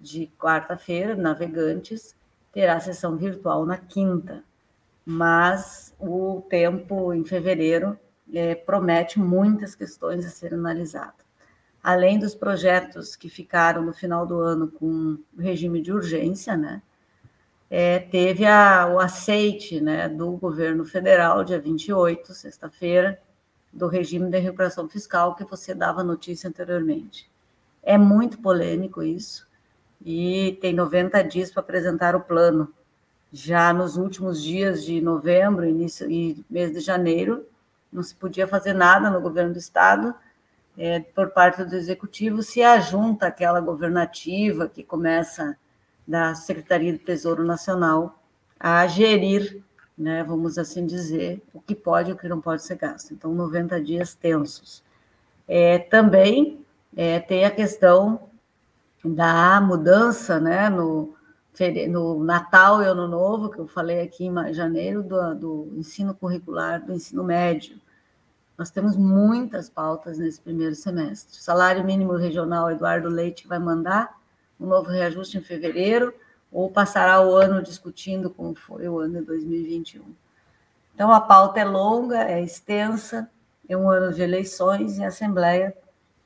[0.00, 2.16] de quarta-feira, Navegantes,
[2.52, 4.42] terá sessão virtual na quinta,
[5.04, 7.98] mas o tempo em fevereiro
[8.32, 11.26] é, promete muitas questões a serem analisadas.
[11.82, 16.82] Além dos projetos que ficaram no final do ano com regime de urgência, né?
[17.70, 23.20] É, teve a, o aceite né, do governo federal, dia 28, sexta-feira,
[23.72, 27.30] do regime de recuperação fiscal que você dava notícia anteriormente.
[27.82, 29.48] É muito polêmico isso,
[30.04, 32.72] e tem 90 dias para apresentar o plano.
[33.32, 37.46] Já nos últimos dias de novembro, início e mês de janeiro,
[37.92, 40.14] não se podia fazer nada no governo do estado
[40.76, 45.56] é, por parte do executivo, se ajunta aquela governativa que começa
[46.06, 48.22] da Secretaria do Tesouro Nacional
[48.58, 49.62] a gerir,
[49.98, 53.12] né, vamos assim dizer, o que pode e o que não pode ser gasto.
[53.12, 54.82] Então, 90 dias tensos.
[55.46, 56.64] É, também
[56.96, 58.28] é, tem a questão
[59.04, 61.14] da mudança né, no,
[61.88, 66.84] no Natal e Ano Novo, que eu falei aqui em janeiro, do, do ensino curricular,
[66.84, 67.76] do ensino médio.
[68.56, 71.36] Nós temos muitas pautas nesse primeiro semestre.
[71.36, 74.16] Salário mínimo regional, Eduardo Leite vai mandar
[74.60, 76.12] um novo reajuste em fevereiro,
[76.52, 80.02] ou passará o ano discutindo como foi o ano de 2021.
[80.94, 83.30] Então, a pauta é longa, é extensa,
[83.68, 85.76] é um ano de eleições e a Assembleia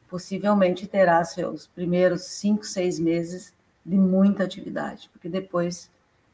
[0.08, 3.54] possivelmente terá seus primeiros cinco, seis meses
[3.84, 5.90] de muita atividade, porque depois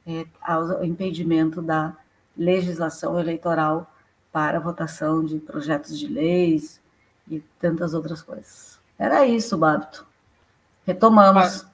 [0.07, 1.97] é, há o impedimento da
[2.37, 3.93] legislação eleitoral
[4.33, 6.81] para votação de projetos de leis
[7.29, 8.79] e tantas outras coisas.
[8.99, 10.07] Era isso, Babito.
[10.85, 11.67] Retomamos.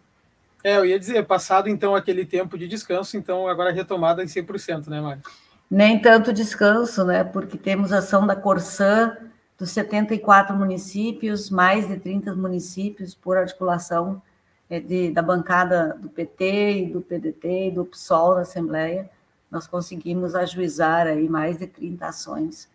[0.64, 4.88] É, eu ia dizer, passado então aquele tempo de descanso, então agora retomada em 100%,
[4.88, 5.22] né, Mário?
[5.70, 7.22] Nem tanto descanso, né?
[7.22, 9.14] Porque temos ação da Corsã,
[9.58, 14.22] dos 74 municípios, mais de 30 municípios por articulação
[14.70, 19.10] é, de, da bancada do PT e do PDT e do PSOL na Assembleia,
[19.50, 22.70] nós conseguimos ajuizar aí mais de 30 ações,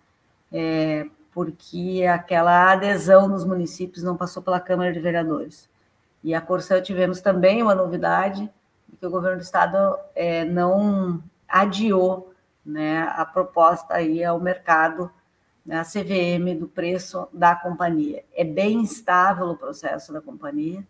[0.52, 5.69] é, porque aquela adesão nos municípios não passou pela Câmara de Vereadores.
[6.24, 8.50] E a Corsã tivemos também uma novidade,
[9.00, 12.34] que o governo do estado é, não adiou
[12.66, 15.10] né, a proposta aí ao mercado
[15.66, 18.24] né, a CVM do preço da companhia.
[18.36, 20.86] É bem instável o processo da companhia,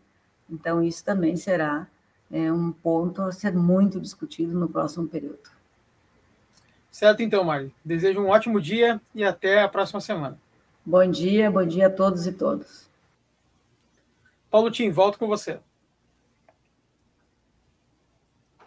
[0.49, 1.87] então isso também será
[2.31, 5.49] é, um ponto a ser muito discutido no próximo período.
[6.91, 7.73] Certo, então, Mari.
[7.85, 10.39] Desejo um ótimo dia e até a próxima semana.
[10.85, 12.88] Bom dia, bom dia a todos e todas.
[14.49, 15.59] Paulo Tim, volto com você.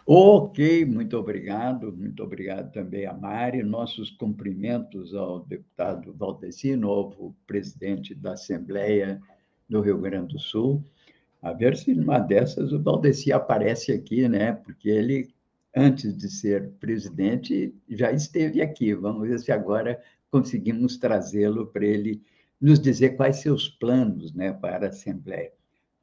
[0.05, 3.63] Ok, muito obrigado, muito obrigado também a Mari.
[3.63, 9.21] Nossos cumprimentos ao deputado Valdeci, novo presidente da Assembleia
[9.69, 10.83] do Rio Grande do Sul.
[11.41, 14.53] A ver se numa dessas o Valdeci aparece aqui, né?
[14.53, 15.33] Porque ele,
[15.75, 18.93] antes de ser presidente, já esteve aqui.
[18.93, 22.21] Vamos ver se agora conseguimos trazê-lo para ele
[22.59, 25.51] nos dizer quais seus planos né, para a Assembleia.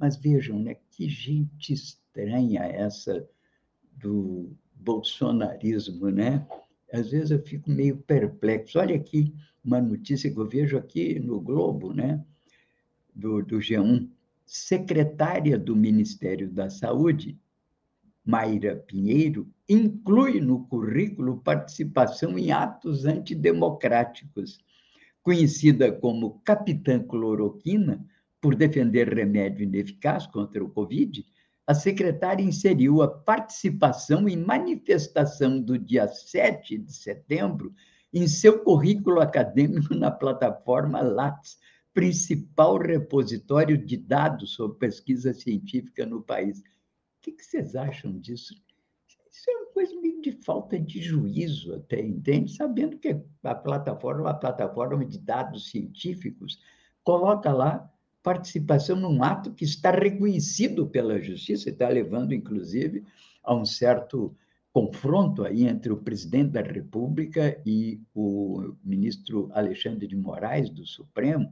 [0.00, 3.28] Mas vejam, né, que gente estranha essa
[3.92, 6.46] do bolsonarismo, né?
[6.90, 8.78] Às vezes eu fico meio perplexo.
[8.78, 12.24] Olha aqui uma notícia que eu vejo aqui no Globo, né?
[13.14, 14.08] Do, do G1.
[14.46, 17.38] Secretária do Ministério da Saúde,
[18.24, 24.58] Mayra Pinheiro, inclui no currículo participação em atos antidemocráticos.
[25.22, 28.02] Conhecida como Capitã Cloroquina,
[28.40, 31.24] por defender remédio ineficaz contra o Covid,
[31.66, 37.72] a secretária inseriu a participação em manifestação do dia 7 de setembro
[38.12, 41.58] em seu currículo acadêmico na plataforma Lattes,
[41.92, 46.60] principal repositório de dados sobre pesquisa científica no país.
[46.60, 46.62] O
[47.22, 48.54] que vocês acham disso?
[49.30, 52.52] Isso é uma coisa meio de falta de juízo, até, entende?
[52.52, 56.58] Sabendo que a plataforma uma plataforma de dados científicos,
[57.04, 57.88] coloca lá
[58.22, 63.04] participação num ato que está reconhecido pela justiça, está levando, inclusive,
[63.42, 64.34] a um certo
[64.72, 71.50] confronto aí entre o presidente da República e o ministro Alexandre de Moraes, do Supremo,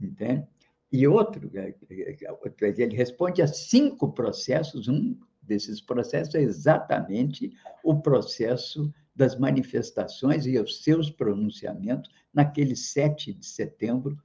[0.00, 0.46] entende?
[0.90, 7.52] E outro, é, é, é, ele responde a cinco processos, um desses processos é exatamente
[7.82, 14.16] o processo das manifestações e os seus pronunciamentos naquele 7 de setembro.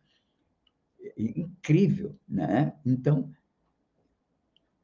[1.20, 2.74] Incrível, né?
[2.86, 3.30] Então,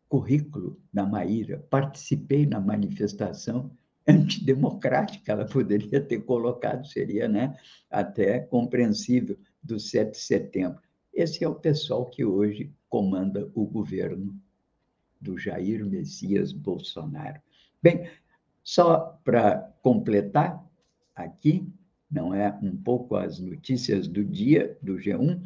[0.10, 3.72] currículo da Maíra, participei na manifestação
[4.06, 7.58] antidemocrática, ela poderia ter colocado, seria né,
[7.90, 10.80] até compreensível, do 7 de setembro.
[11.12, 14.40] Esse é o pessoal que hoje comanda o governo
[15.20, 17.42] do Jair Messias Bolsonaro.
[17.82, 18.08] Bem,
[18.64, 20.64] só para completar
[21.16, 21.68] aqui,
[22.12, 25.42] não é um pouco as notícias do dia do G1,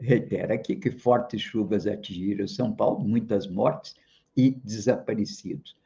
[0.00, 3.94] reitera aqui que fortes chuvas atingiram São Paulo, muitas mortes
[4.36, 5.76] e desaparecidos.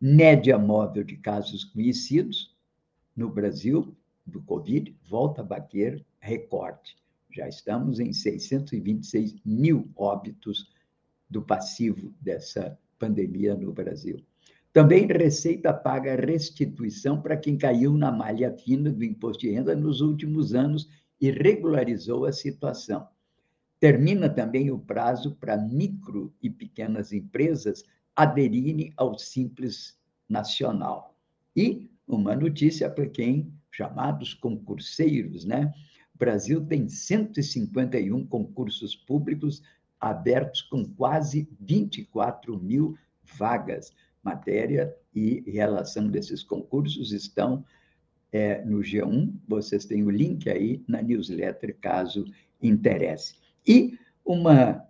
[0.00, 2.56] Média móvel de casos conhecidos
[3.14, 3.94] no Brasil
[4.26, 6.96] do Covid volta a bater recorde.
[7.30, 10.72] Já estamos em 626 mil óbitos
[11.28, 14.20] do passivo dessa pandemia no Brasil.
[14.72, 20.00] Também Receita paga restituição para quem caiu na malha fina do imposto de renda nos
[20.00, 20.88] últimos anos
[21.20, 23.06] e regularizou a situação.
[23.80, 27.82] Termina também o prazo para micro e pequenas empresas
[28.14, 31.16] aderirem ao Simples Nacional.
[31.56, 35.72] E uma notícia para quem, chamados concurseiros, né?
[36.14, 39.62] O Brasil tem 151 concursos públicos
[39.98, 43.94] abertos com quase 24 mil vagas.
[44.22, 47.64] Matéria e relação desses concursos estão
[48.30, 49.32] é, no G1.
[49.48, 52.26] Vocês têm o link aí na newsletter, caso
[52.60, 53.40] interesse.
[53.66, 54.86] E uma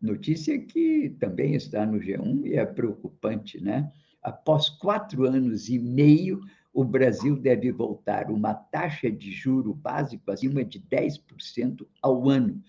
[0.00, 3.92] notícia que também está no G1 e é preocupante, né?
[4.22, 6.40] Após quatro anos e meio,
[6.72, 12.60] o Brasil deve voltar uma taxa de juro básico acima de 10% ao ano.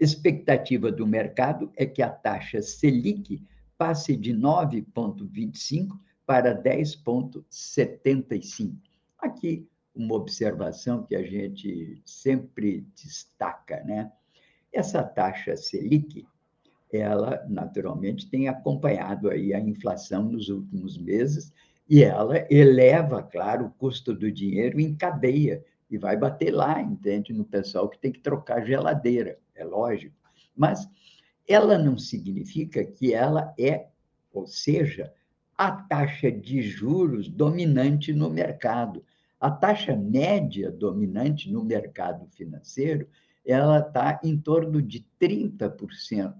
[0.00, 3.40] Expectativa do mercado é que a taxa Selic
[3.78, 5.96] passe de 9,25%
[6.26, 8.76] para 10,75%.
[9.18, 14.10] Aqui, uma observação que a gente sempre destaca, né?
[14.72, 16.26] Essa taxa Selic,
[16.92, 21.52] ela naturalmente tem acompanhado aí a inflação nos últimos meses
[21.88, 27.32] e ela eleva, claro, o custo do dinheiro em cadeia e vai bater lá, entende,
[27.34, 30.16] no pessoal que tem que trocar geladeira, é lógico.
[30.56, 30.88] Mas
[31.46, 33.88] ela não significa que ela é,
[34.32, 35.12] ou seja,
[35.56, 39.04] a taxa de juros dominante no mercado.
[39.38, 43.06] A taxa média dominante no mercado financeiro
[43.44, 46.34] ela está em torno de 30%,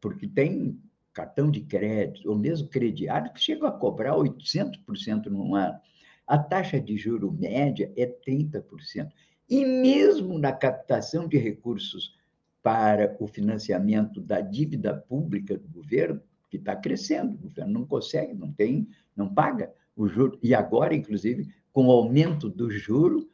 [0.00, 0.80] porque tem
[1.12, 5.78] cartão de crédito, ou mesmo crediário, que chega a cobrar 800% no ano.
[6.26, 9.10] A taxa de juro média é 30%.
[9.48, 12.14] E mesmo na captação de recursos
[12.62, 16.20] para o financiamento da dívida pública do governo,
[16.50, 20.38] que está crescendo, o governo não consegue, não tem, não paga o juro.
[20.42, 23.28] E agora, inclusive, com o aumento do juro,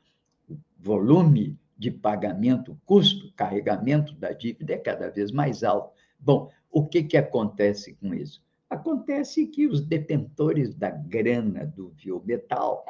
[0.49, 5.93] o volume de pagamento, custo, carregamento da dívida é cada vez mais alto.
[6.17, 8.41] Bom, o que, que acontece com isso?
[8.71, 12.87] Acontece que os detentores da grana do biometal,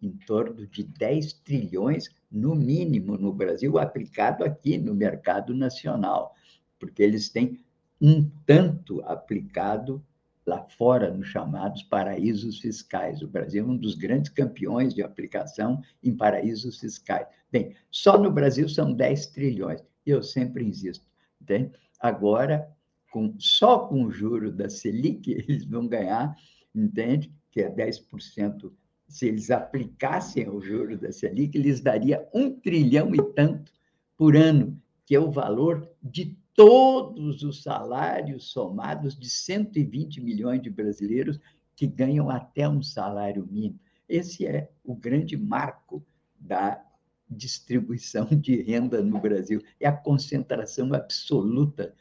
[0.00, 6.32] em torno de 10 trilhões, no mínimo, no Brasil, aplicado aqui no mercado nacional,
[6.78, 7.58] porque eles têm
[8.00, 10.00] um tanto aplicado
[10.48, 13.22] lá fora nos chamados paraísos fiscais.
[13.22, 17.26] O Brasil é um dos grandes campeões de aplicação em paraísos fiscais.
[17.52, 21.06] Bem, só no Brasil são 10 trilhões, e eu sempre insisto.
[21.40, 21.72] Entende?
[22.00, 22.68] Agora,
[23.12, 26.34] com, só com o juro da Selic, eles vão ganhar,
[26.74, 27.32] entende?
[27.50, 28.72] Que é 10%.
[29.06, 33.72] Se eles aplicassem o juro da Selic, eles daria um trilhão e tanto
[34.16, 40.68] por ano, que é o valor de todos os salários somados de 120 milhões de
[40.68, 41.38] brasileiros
[41.76, 43.78] que ganham até um salário mínimo.
[44.08, 46.04] Esse é o grande marco
[46.36, 46.84] da
[47.30, 49.62] distribuição de renda no Brasil.
[49.78, 51.94] É a concentração absoluta,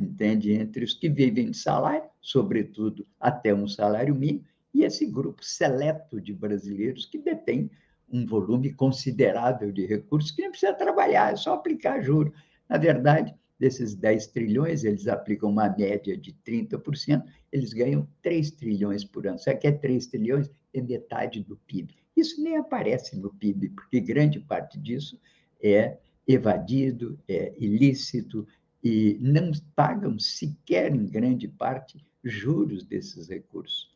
[0.00, 4.44] entende, entre os que vivem de salário, sobretudo até um salário mínimo,
[4.74, 7.70] e esse grupo seleto de brasileiros que detém
[8.12, 12.34] um volume considerável de recursos que nem precisa trabalhar, é só aplicar juro.
[12.68, 19.04] Na verdade, desses 10 trilhões, eles aplicam uma média de 30%, eles ganham 3 trilhões
[19.04, 19.38] por ano.
[19.38, 20.50] Sabe que é 3 trilhões?
[20.74, 21.94] É metade do PIB.
[22.16, 25.18] Isso nem aparece no PIB, porque grande parte disso
[25.62, 28.46] é evadido, é ilícito,
[28.82, 33.90] e não pagam sequer, em grande parte, juros desses recursos.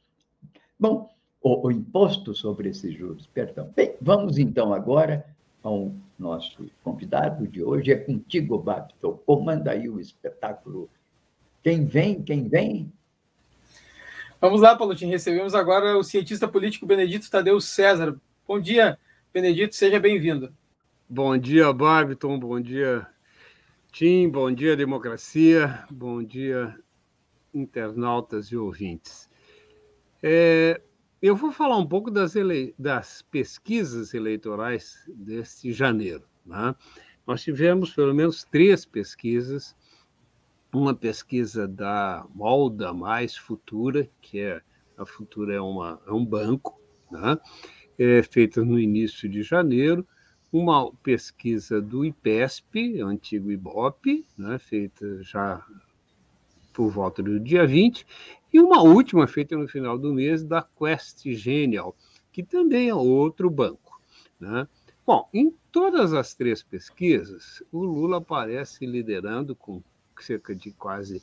[0.78, 1.10] Bom,
[1.42, 3.72] o, o imposto sobre esses juros, perdão.
[3.74, 5.24] Bem, vamos então agora
[5.66, 7.90] ao nosso convidado de hoje.
[7.90, 9.14] É contigo, Babton.
[9.26, 10.88] Comanda aí o espetáculo.
[11.60, 12.92] Quem vem, quem vem?
[14.40, 15.06] Vamos lá, Palutin.
[15.06, 18.16] Recebemos agora o cientista político Benedito Tadeu César.
[18.46, 18.96] Bom dia,
[19.34, 20.54] Benedito, seja bem-vindo.
[21.08, 22.38] Bom dia, Barbiton.
[22.38, 23.04] Bom dia,
[23.90, 24.28] Tim.
[24.28, 25.84] Bom dia, democracia.
[25.90, 26.78] Bom dia,
[27.52, 29.28] internautas e ouvintes.
[30.22, 30.80] É,
[31.20, 32.74] eu vou falar um pouco das, ele...
[32.78, 36.24] das pesquisas eleitorais deste janeiro.
[36.44, 36.74] Né?
[37.26, 39.74] Nós tivemos pelo menos três pesquisas.
[40.72, 44.60] Uma pesquisa da Molda Mais Futura, que é
[44.96, 46.78] a Futura é, uma, é um banco,
[47.10, 47.38] né?
[47.98, 50.06] é feita no início de janeiro.
[50.52, 54.58] Uma pesquisa do IPESP, antigo IBOP, né?
[54.58, 55.64] feita já
[56.76, 58.06] por volta do dia 20,
[58.52, 61.96] e uma última feita no final do mês da Quest Genial,
[62.30, 63.98] que também é outro banco.
[64.38, 64.68] Né?
[65.06, 69.82] Bom, em todas as três pesquisas, o Lula aparece liderando com
[70.20, 71.22] cerca de quase,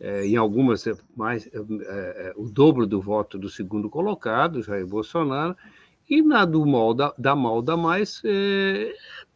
[0.00, 0.84] é, em algumas,
[1.16, 5.56] mais é, é, o dobro do voto do segundo colocado, Jair Bolsonaro,
[6.10, 8.20] e na do mal da, da mal da mais,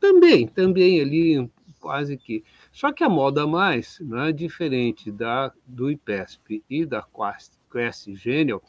[0.00, 2.42] também, também ali quase que
[2.72, 8.62] só que a moda mais, né, diferente da, do IPESP e da Quest, Quest Genial,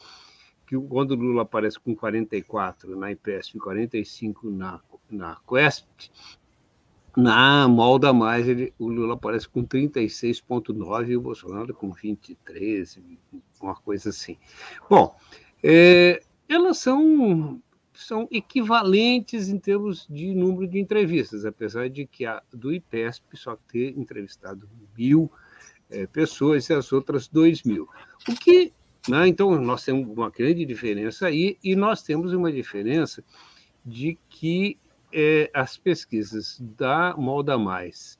[0.66, 4.80] que quando o Lula aparece com 44 na IPESP e 45 na,
[5.10, 5.86] na Quest,
[7.16, 13.00] na molda mais, ele, o Lula aparece com 36,9 e o Bolsonaro com 23,
[13.62, 14.36] uma coisa assim.
[14.90, 15.16] Bom,
[15.62, 17.62] é, elas são
[17.94, 23.56] são equivalentes em termos de número de entrevistas, apesar de que a do IPESP só
[23.68, 25.30] ter entrevistado mil
[25.88, 27.88] é, pessoas e as outras dois mil.
[28.28, 28.72] O que,
[29.08, 33.24] né, então, nós temos uma grande diferença aí, e nós temos uma diferença
[33.84, 34.76] de que
[35.12, 38.18] é, as pesquisas da Molda Mais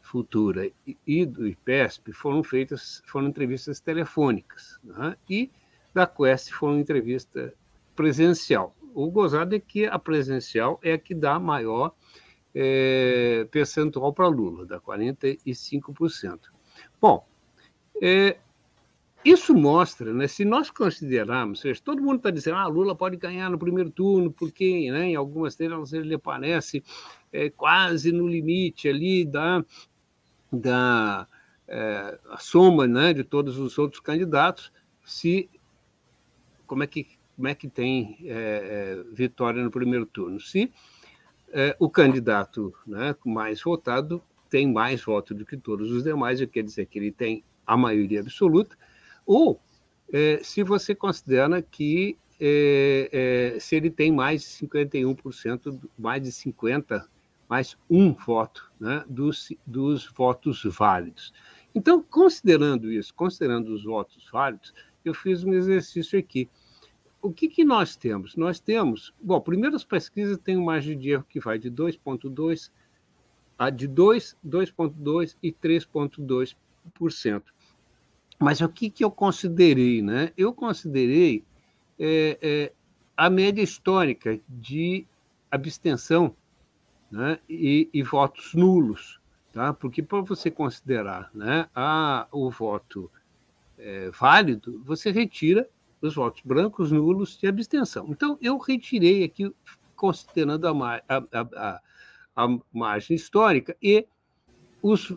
[0.00, 0.70] Futura
[1.06, 5.50] e do IPESP foram feitas, foram entrevistas telefônicas, né, e
[5.92, 7.52] da Quest foram entrevista
[7.94, 11.94] presencial o gozado é que a presencial é a que dá maior
[12.54, 16.40] é, percentual para Lula, dá 45%.
[17.00, 17.26] Bom,
[18.02, 18.38] é,
[19.24, 23.50] isso mostra, né, se nós considerarmos, seja, todo mundo está dizendo ah, Lula pode ganhar
[23.50, 26.82] no primeiro turno, porque né, em algumas delas ele aparece
[27.32, 29.64] é, quase no limite ali da,
[30.50, 31.28] da
[31.68, 34.72] é, soma né, de todos os outros candidatos,
[35.04, 35.50] se
[36.66, 40.38] como é que como é que tem é, é, vitória no primeiro turno?
[40.38, 40.70] Se
[41.50, 46.62] é, o candidato né, mais votado tem mais votos do que todos os demais, quer
[46.62, 48.76] dizer que ele tem a maioria absoluta,
[49.24, 49.58] ou
[50.12, 56.30] é, se você considera que é, é, se ele tem mais de 51%, mais de
[56.30, 57.06] 50%,
[57.48, 61.32] mais um voto né, dos, dos votos válidos.
[61.74, 66.50] Então, considerando isso, considerando os votos válidos, eu fiz um exercício aqui
[67.22, 68.36] o que, que nós temos?
[68.36, 72.70] Nós temos, bom, primeiro as pesquisas têm uma margem de erro que vai de 2,2%
[73.58, 77.42] a de 2, 2,2% e 3,2%.
[78.38, 80.00] Mas o que, que eu considerei?
[80.00, 80.32] Né?
[80.34, 81.44] Eu considerei
[81.98, 82.72] é, é,
[83.14, 85.06] a média histórica de
[85.50, 86.34] abstenção
[87.10, 87.38] né?
[87.46, 89.20] e, e votos nulos.
[89.52, 89.74] Tá?
[89.74, 93.10] Porque para você considerar né, a, o voto
[93.76, 95.68] é, válido, você retira
[96.00, 98.06] os votos brancos, nulos e abstenção.
[98.08, 99.52] Então, eu retirei aqui,
[99.94, 101.22] considerando a, a,
[101.56, 101.80] a,
[102.36, 104.06] a margem histórica e
[104.82, 105.14] os,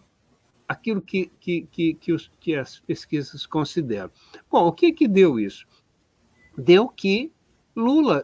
[0.67, 4.11] aquilo que, que, que, que, os, que as pesquisas consideram.
[4.49, 5.65] Bom, o que, que deu isso?
[6.57, 7.31] Deu que
[7.75, 8.23] Lula,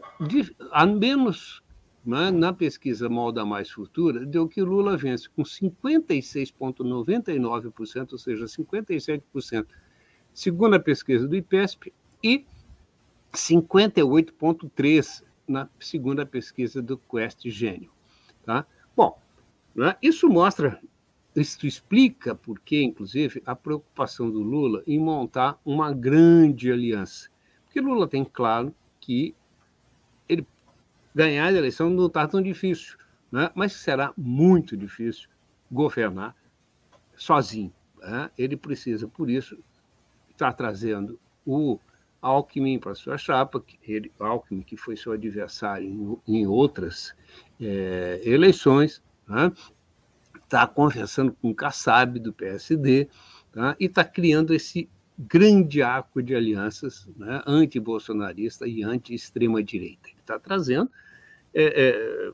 [0.72, 1.64] a menos
[2.06, 9.68] né, na pesquisa Molda Mais Futura, deu que Lula vence com 56,99%, ou seja, 57%,
[10.34, 11.94] segundo a pesquisa do IPESP,
[12.24, 12.46] e
[13.34, 17.92] 58,3% na segunda pesquisa do Quest Gênio.
[18.46, 18.66] Tá?
[18.96, 19.20] Bom,
[19.76, 20.80] né, isso mostra,
[21.36, 27.30] isso explica por que, inclusive, a preocupação do Lula em montar uma grande aliança.
[27.66, 29.36] Porque Lula tem claro que
[30.28, 30.46] ele
[31.14, 32.98] ganhar a eleição não está tão difícil,
[33.32, 33.50] né?
[33.56, 35.30] mas será muito difícil
[35.72, 36.36] governar
[37.16, 37.74] sozinho.
[38.00, 38.30] Né?
[38.38, 39.58] Ele precisa, por isso,
[40.32, 41.80] estar tá trazendo o
[42.22, 47.14] Alckmin para sua chapa, ele, Alckmin, que foi seu adversário em, em outras
[47.60, 49.02] é, eleições,
[50.44, 50.72] está né?
[50.74, 53.08] conversando com Kassab, do PSD,
[53.52, 53.76] tá?
[53.80, 57.42] e está criando esse grande arco de alianças né?
[57.46, 60.10] anti-bolsonarista e anti-extrema-direita.
[60.10, 60.90] Ele está trazendo
[61.54, 62.34] é, é,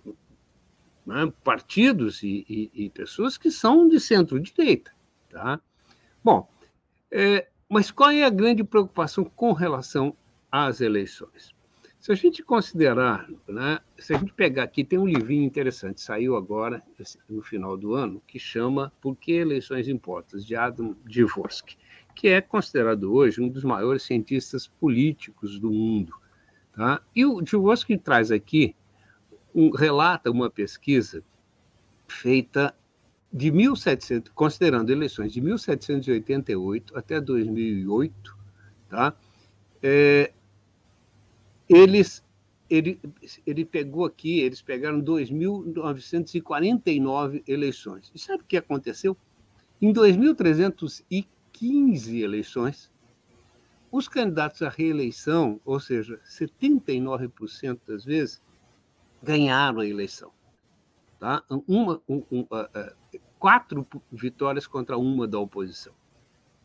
[1.05, 1.31] né?
[1.43, 4.91] partidos e, e, e, pessoas que são de centro-direita.
[5.29, 5.59] Tá?
[6.23, 6.47] Bom,
[7.11, 10.15] é, mas qual é a grande preocupação com relação
[10.51, 11.53] às eleições?
[11.99, 16.35] Se a gente considerar, né, se a gente pegar aqui, tem um livrinho interessante, saiu
[16.35, 16.83] agora,
[17.27, 21.75] no final do ano, que chama Por que Eleições Importam, de Adam Dvorsky,
[22.13, 26.13] que é considerado hoje um dos maiores cientistas políticos do mundo.
[26.73, 27.01] Tá?
[27.15, 28.75] E o Dvorsky traz aqui,
[29.53, 31.23] um, relata uma pesquisa
[32.07, 32.75] feita
[33.35, 38.37] de 1700, considerando eleições de 1788 até 2008,
[38.89, 39.13] tá?
[39.83, 40.31] É,
[41.67, 42.23] eles
[42.69, 42.97] ele,
[43.45, 48.09] ele pegou aqui, eles pegaram 2.949 eleições.
[48.15, 49.17] E sabe o que aconteceu?
[49.81, 52.89] Em 2.315 eleições,
[53.91, 58.41] os candidatos à reeleição, ou seja, 79% das vezes,
[59.21, 60.31] ganharam a eleição.
[61.19, 61.43] Tá?
[61.67, 62.95] Uma, um, um, uh, uh,
[63.39, 65.93] quatro vitórias contra uma da oposição.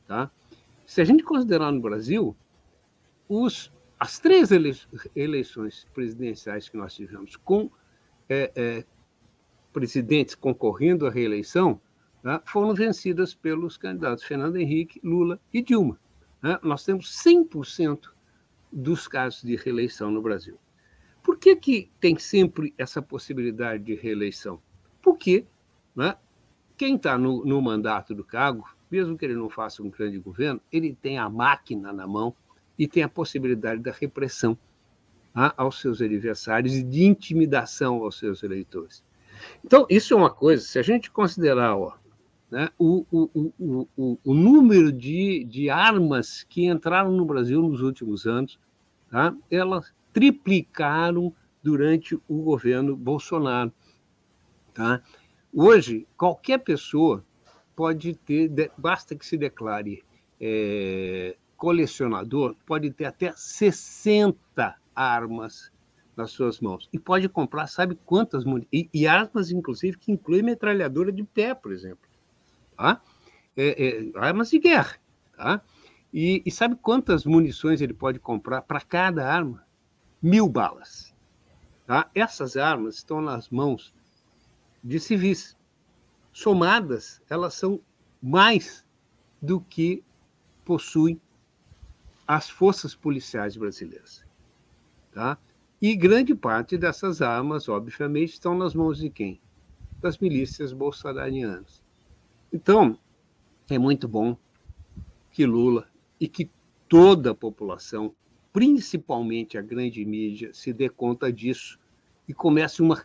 [0.06, 0.30] Tá?
[0.86, 2.36] Se a gente considerar no Brasil,
[3.28, 4.50] os, as três
[5.14, 7.70] eleições presidenciais que nós tivemos com
[8.28, 8.84] é, é,
[9.72, 11.80] presidentes concorrendo à reeleição
[12.22, 12.42] tá?
[12.44, 15.98] foram vencidas pelos candidatos Fernando Henrique, Lula e Dilma.
[16.42, 16.58] Né?
[16.62, 18.10] Nós temos 100%
[18.72, 20.58] dos casos de reeleição no Brasil.
[21.22, 24.60] Por que, que tem sempre essa possibilidade de reeleição?
[25.02, 25.44] Porque
[25.94, 26.16] né,
[26.80, 30.58] quem está no, no mandato do cargo, mesmo que ele não faça um grande governo,
[30.72, 32.34] ele tem a máquina na mão
[32.78, 34.56] e tem a possibilidade da repressão
[35.34, 39.04] tá, aos seus adversários e de intimidação aos seus eleitores.
[39.62, 41.98] Então, isso é uma coisa, se a gente considerar ó,
[42.50, 43.52] né, o, o,
[43.94, 48.58] o, o, número de, de armas que entraram no Brasil nos últimos anos,
[49.10, 51.30] tá, elas triplicaram
[51.62, 53.70] durante o governo Bolsonaro.
[54.72, 55.02] Tá?
[55.52, 57.24] Hoje, qualquer pessoa
[57.74, 60.04] pode ter, basta que se declare
[60.40, 65.72] é, colecionador, pode ter até 60 armas
[66.16, 66.88] nas suas mãos.
[66.92, 71.72] E pode comprar, sabe quantas e, e armas, inclusive, que incluem metralhadora de pé, por
[71.72, 72.08] exemplo.
[72.76, 73.00] Tá?
[73.56, 74.96] É, é, armas de guerra.
[75.36, 75.60] Tá?
[76.12, 79.64] E, e sabe quantas munições ele pode comprar para cada arma?
[80.22, 81.14] Mil balas.
[81.86, 82.08] Tá?
[82.14, 83.92] Essas armas estão nas mãos
[84.82, 85.56] de civis.
[86.32, 87.80] Somadas, elas são
[88.22, 88.84] mais
[89.40, 90.02] do que
[90.64, 91.20] possuem
[92.26, 94.24] as forças policiais brasileiras.
[95.12, 95.38] Tá?
[95.82, 99.40] E grande parte dessas armas, obviamente, estão nas mãos de quem?
[100.00, 101.82] Das milícias bolsonarianas.
[102.52, 102.98] Então,
[103.68, 104.36] é muito bom
[105.32, 106.50] que Lula e que
[106.88, 108.14] toda a população,
[108.52, 111.78] principalmente a grande mídia, se dê conta disso
[112.28, 113.04] e comece uma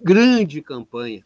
[0.00, 1.24] grande campanha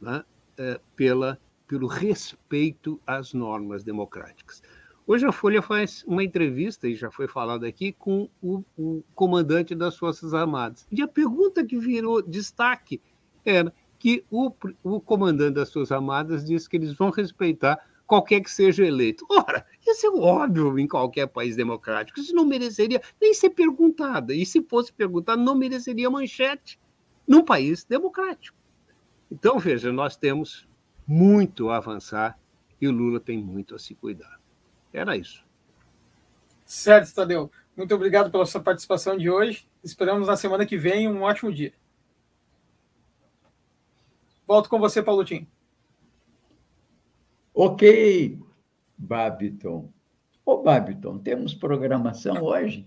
[0.00, 0.24] né,
[0.56, 4.62] é, pela, pelo respeito às normas democráticas.
[5.06, 9.74] Hoje a Folha faz uma entrevista, e já foi falado aqui, com o, o comandante
[9.74, 10.86] das Forças Armadas.
[10.90, 13.02] E a pergunta que virou destaque
[13.44, 14.50] era que o,
[14.82, 19.26] o comandante das Forças Armadas disse que eles vão respeitar qualquer que seja eleito.
[19.30, 22.18] Ora, isso é óbvio em qualquer país democrático.
[22.18, 24.32] Isso não mereceria nem ser perguntado.
[24.32, 26.78] E se fosse perguntado, não mereceria manchete
[27.26, 28.56] num país democrático.
[29.30, 30.68] Então, veja, nós temos
[31.06, 32.38] muito a avançar
[32.80, 34.40] e o Lula tem muito a se cuidar.
[34.92, 35.44] Era isso.
[36.64, 37.50] Certo, Tadeu.
[37.76, 39.68] Muito obrigado pela sua participação de hoje.
[39.82, 41.74] Esperamos na semana que vem um ótimo dia.
[44.46, 45.46] Volto com você, Paulotinho.
[47.52, 48.38] Ok,
[48.96, 49.90] Babiton.
[50.44, 52.86] Ô, Babiton, temos programação hoje?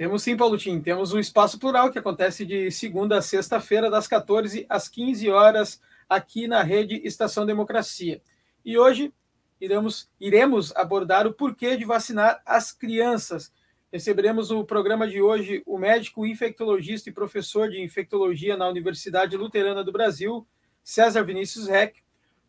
[0.00, 0.80] Temos sim, Paulotinho.
[0.80, 5.78] Temos o Espaço Plural, que acontece de segunda a sexta-feira, das 14 às 15 horas,
[6.08, 8.22] aqui na rede Estação Democracia.
[8.64, 9.12] E hoje
[9.60, 13.52] iremos, iremos abordar o porquê de vacinar as crianças.
[13.92, 19.84] Receberemos no programa de hoje o médico infectologista e professor de infectologia na Universidade Luterana
[19.84, 20.46] do Brasil,
[20.82, 22.00] César Vinícius Reck,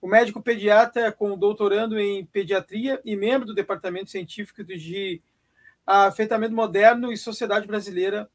[0.01, 5.21] o médico pediatra com doutorando em pediatria e membro do Departamento Científico de
[5.91, 8.29] afetamento moderno e sociedade brasileira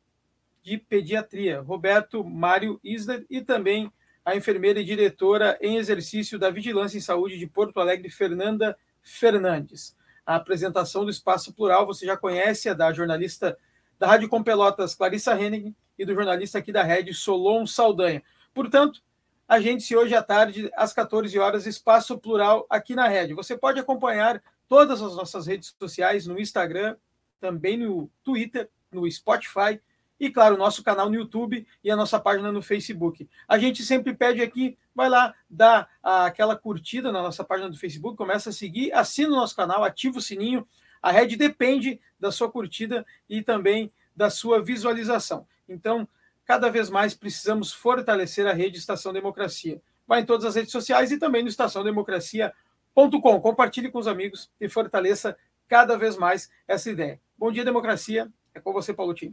[0.63, 3.91] de Pediatria, Roberto Mário Isler, e também
[4.25, 9.97] a enfermeira e diretora em exercício da Vigilância em Saúde de Porto Alegre, Fernanda Fernandes.
[10.27, 13.57] A apresentação do Espaço Plural você já conhece, a da jornalista
[13.99, 18.23] da Rádio Com Pelotas, Clarissa Henning, e do jornalista aqui da Rede, Solon Saldanha.
[18.53, 19.01] Portanto,
[19.49, 23.35] a gente se hoje à tarde, às 14 horas, Espaço Plural aqui na Rede.
[23.35, 26.97] Você pode acompanhar todas as nossas redes sociais no Instagram,
[27.41, 29.81] também no Twitter, no Spotify
[30.19, 33.29] e, claro, nosso canal no YouTube e a nossa página no Facebook.
[33.47, 38.17] A gente sempre pede aqui, vai lá, dá aquela curtida na nossa página do Facebook,
[38.17, 40.67] começa a seguir, assina o nosso canal, ativa o sininho.
[41.03, 45.47] A rede depende da sua curtida e também da sua visualização.
[45.69, 46.09] Então,
[46.47, 49.83] cada vez mais precisamos fortalecer a rede Estação Democracia.
[50.07, 53.41] Vai em todas as redes sociais e também no estaçãodemocracia.com.
[53.41, 55.37] Compartilhe com os amigos e fortaleça
[55.69, 57.21] cada vez mais essa ideia.
[57.39, 58.33] Bom dia, democracia.
[58.55, 59.31] É com você, Paulo Tim.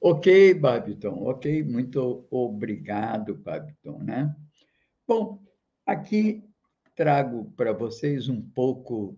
[0.00, 4.34] Ok, Babiton, ok, muito obrigado, Babiton, né?
[5.06, 5.40] Bom,
[5.86, 6.42] aqui
[6.96, 9.16] trago para vocês um pouco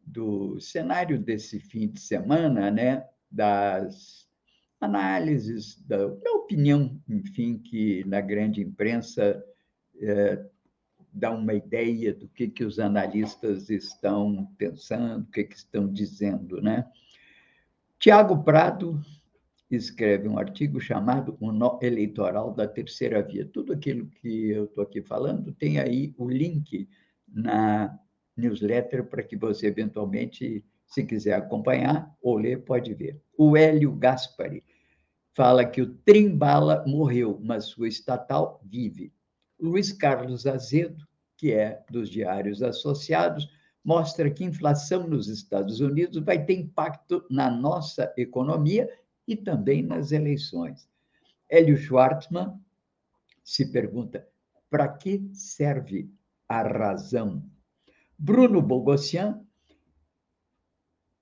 [0.00, 3.08] do cenário desse fim de semana, né?
[3.30, 4.28] Das
[4.78, 9.42] análises, da, da opinião, enfim, que na grande imprensa
[10.00, 10.46] é,
[11.18, 16.62] dá uma ideia do que, que os analistas estão pensando, o que, que estão dizendo,
[16.62, 16.86] né?
[17.98, 19.00] Tiago Prado
[19.70, 23.44] escreve um artigo chamado O Nó Eleitoral da Terceira Via.
[23.44, 26.88] Tudo aquilo que eu estou aqui falando tem aí o link
[27.26, 27.98] na
[28.36, 33.20] newsletter para que você, eventualmente, se quiser acompanhar ou ler, pode ver.
[33.36, 34.64] O Hélio Gaspari
[35.34, 39.12] fala que o Trimbala morreu, mas sua estatal vive.
[39.60, 41.07] Luiz Carlos Azedo,
[41.38, 43.48] que é dos Diários Associados,
[43.82, 48.86] mostra que inflação nos Estados Unidos vai ter impacto na nossa economia
[49.26, 50.86] e também nas eleições.
[51.48, 52.60] Hélio Schwartzman
[53.42, 54.28] se pergunta:
[54.68, 56.10] para que serve
[56.48, 57.48] a razão?
[58.18, 59.40] Bruno Bogossian,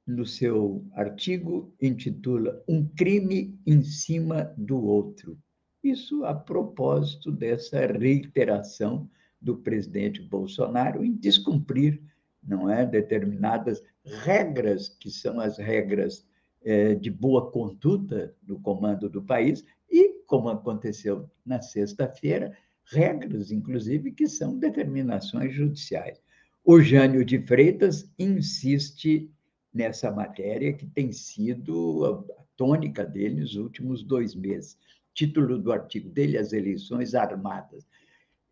[0.07, 5.39] no seu artigo, intitula Um crime em cima do outro.
[5.85, 9.11] Isso a propósito dessa reiteração
[9.41, 12.01] do presidente Bolsonaro em descumprir
[12.43, 16.25] não é determinadas regras que são as regras
[16.65, 22.57] é, de boa conduta no comando do país e, como aconteceu na sexta-feira,
[22.93, 26.21] regras, inclusive, que são determinações judiciais.
[26.65, 29.31] O Jânio de Freitas insiste
[29.73, 32.05] nessa matéria que tem sido
[32.37, 34.77] a tônica dele nos últimos dois meses.
[35.15, 37.87] Título do artigo dele: As Eleições Armadas.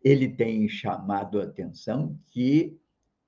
[0.05, 2.79] Ele tem chamado a atenção que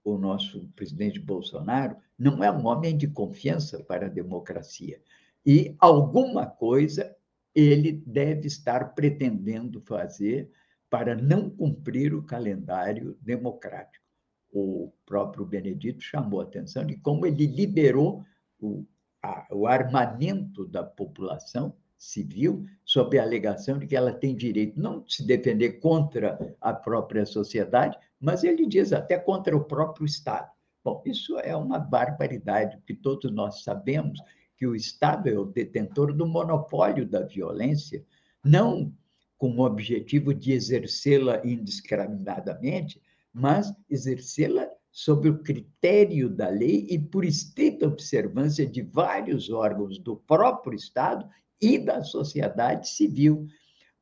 [0.03, 5.01] o nosso presidente Bolsonaro não é um homem de confiança para a democracia.
[5.43, 7.15] E alguma coisa
[7.55, 10.51] ele deve estar pretendendo fazer
[10.87, 14.05] para não cumprir o calendário democrático.
[14.51, 18.23] O próprio Benedito chamou a atenção de como ele liberou
[18.59, 18.85] o,
[19.21, 25.01] a, o armamento da população civil sob a alegação de que ela tem direito não
[25.01, 30.49] de se defender contra a própria sociedade, mas ele diz até contra o próprio Estado.
[30.81, 34.21] Bom, isso é uma barbaridade, porque todos nós sabemos
[34.55, 38.05] que o Estado é o detentor do monopólio da violência,
[38.41, 38.93] não
[39.37, 43.01] com o objetivo de exercê-la indiscriminadamente,
[43.33, 50.15] mas exercê-la sob o critério da lei e por estrita observância de vários órgãos do
[50.15, 51.29] próprio Estado
[51.61, 53.47] e da sociedade civil.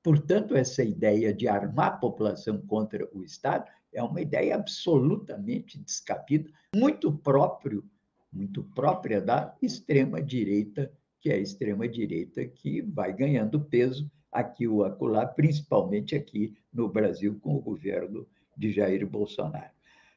[0.04, 6.50] Portanto, essa ideia de armar a população contra o Estado é uma ideia absolutamente descabida,
[6.76, 7.84] muito próprio,
[8.32, 10.92] muito própria da extrema direita,
[11.22, 16.90] que é a extrema direita que vai ganhando peso aqui ou acolá, principalmente aqui no
[16.90, 19.72] Brasil com o governo de Jair Bolsonaro.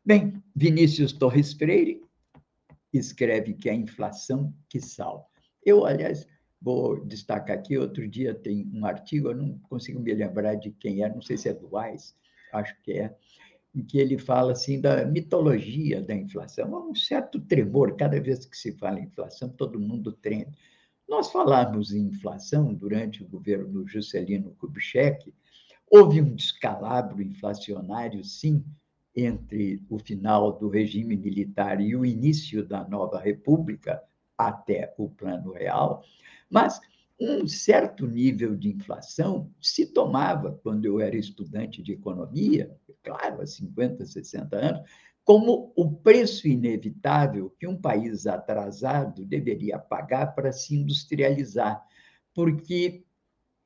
[0.04, 2.02] Bem, Vinícius Torres Freire
[2.92, 5.26] escreve que é a inflação que salva.
[5.64, 6.26] Eu, aliás,
[6.60, 11.02] vou destacar aqui, outro dia tem um artigo, eu não consigo me lembrar de quem
[11.02, 12.14] é, não sei se é do Wise,
[12.52, 13.14] acho que é,
[13.74, 16.74] em que ele fala assim da mitologia da inflação.
[16.74, 20.48] Há um certo tremor, cada vez que se fala em inflação, todo mundo treme.
[21.08, 25.32] Nós falamos em inflação durante o governo Juscelino Kubitschek,
[25.90, 28.64] houve um descalabro inflacionário, sim,
[29.16, 34.02] entre o final do regime militar e o início da nova república,
[34.36, 36.04] até o Plano Real,
[36.50, 36.80] mas
[37.20, 43.46] um certo nível de inflação se tomava, quando eu era estudante de economia, claro, há
[43.46, 44.82] 50, 60 anos,
[45.24, 51.82] como o preço inevitável que um país atrasado deveria pagar para se industrializar,
[52.32, 53.04] porque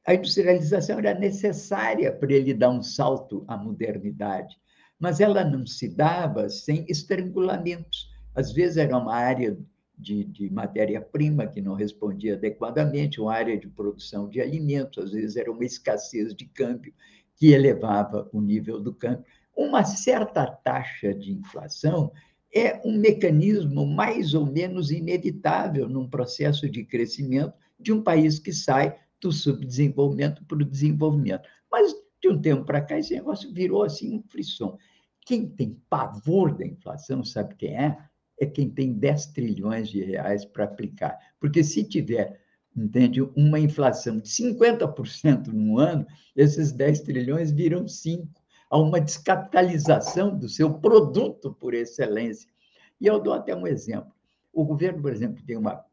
[0.04, 4.56] a industrialização era necessária para ele dar um salto à modernidade,
[4.98, 8.08] mas ela não se dava sem estrangulamentos.
[8.34, 9.56] Às vezes era uma área
[10.02, 15.36] de, de matéria-prima que não respondia adequadamente, uma área de produção de alimentos, às vezes
[15.36, 16.92] era uma escassez de câmbio
[17.36, 19.24] que elevava o nível do câmbio.
[19.56, 22.10] Uma certa taxa de inflação
[22.54, 28.52] é um mecanismo mais ou menos inevitável num processo de crescimento de um país que
[28.52, 31.48] sai do subdesenvolvimento para o desenvolvimento.
[31.70, 34.76] Mas, de um tempo para cá, esse negócio virou assim um frisson.
[35.24, 37.96] Quem tem pavor da inflação, sabe quem é?
[38.42, 41.16] É quem tem 10 trilhões de reais para aplicar.
[41.38, 42.40] Porque se tiver,
[42.76, 48.26] entende, uma inflação de 50% no ano, esses 10 trilhões viram 5.
[48.68, 52.50] Há uma descapitalização do seu produto por excelência.
[53.00, 54.12] E eu dou até um exemplo.
[54.52, 55.84] O governo, por exemplo, tem uma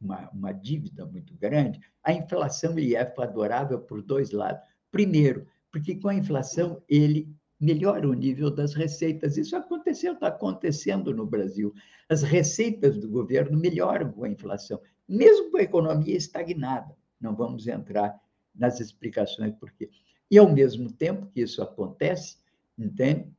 [0.00, 4.60] uma, uma dívida muito grande, a inflação lhe é favorável por dois lados.
[4.90, 7.26] Primeiro, porque com a inflação ele
[7.64, 9.36] melhora o nível das receitas.
[9.36, 11.72] Isso aconteceu, está acontecendo no Brasil.
[12.08, 16.94] As receitas do governo melhoram com a inflação, mesmo com a economia estagnada.
[17.20, 18.20] Não vamos entrar
[18.54, 19.90] nas explicações por quê.
[20.30, 22.38] E, ao mesmo tempo que isso acontece,
[22.78, 23.32] entende?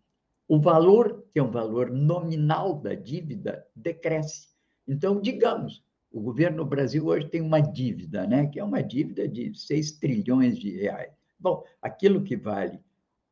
[0.48, 4.50] O valor, que é um valor nominal da dívida, decresce.
[4.88, 9.28] Então, digamos, o governo do Brasil hoje tem uma dívida, né, que é uma dívida
[9.28, 11.12] de 6 trilhões de reais.
[11.40, 12.80] Bom, aquilo que vale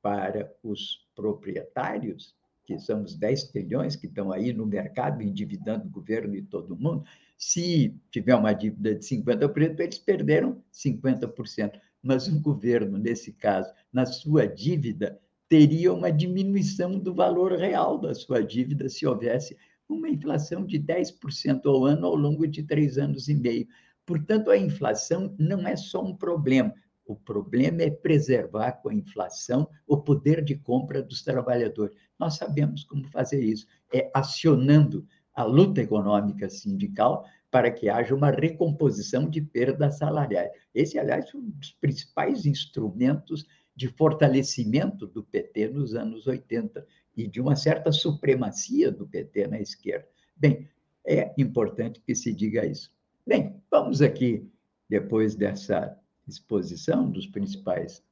[0.03, 2.35] para os proprietários,
[2.65, 6.75] que são os 10 trilhões que estão aí no mercado endividando o governo e todo
[6.75, 7.05] mundo,
[7.37, 11.79] se tiver uma dívida de 50%, eles perderam 50%.
[12.01, 18.13] Mas o governo, nesse caso, na sua dívida, teria uma diminuição do valor real da
[18.13, 23.29] sua dívida se houvesse uma inflação de 10% ao ano ao longo de três anos
[23.29, 23.67] e meio.
[24.05, 26.73] Portanto, a inflação não é só um problema.
[27.05, 31.95] O problema é preservar com a inflação o poder de compra dos trabalhadores.
[32.17, 33.67] Nós sabemos como fazer isso.
[33.93, 40.51] É acionando a luta econômica sindical para que haja uma recomposição de perdas salariais.
[40.73, 43.45] Esse, aliás, foi um dos principais instrumentos
[43.75, 46.85] de fortalecimento do PT nos anos 80
[47.15, 50.07] e de uma certa supremacia do PT na esquerda.
[50.35, 50.67] Bem,
[51.05, 52.91] é importante que se diga isso.
[53.25, 54.49] Bem, vamos aqui,
[54.89, 55.97] depois dessa
[56.27, 58.03] exposição dos principais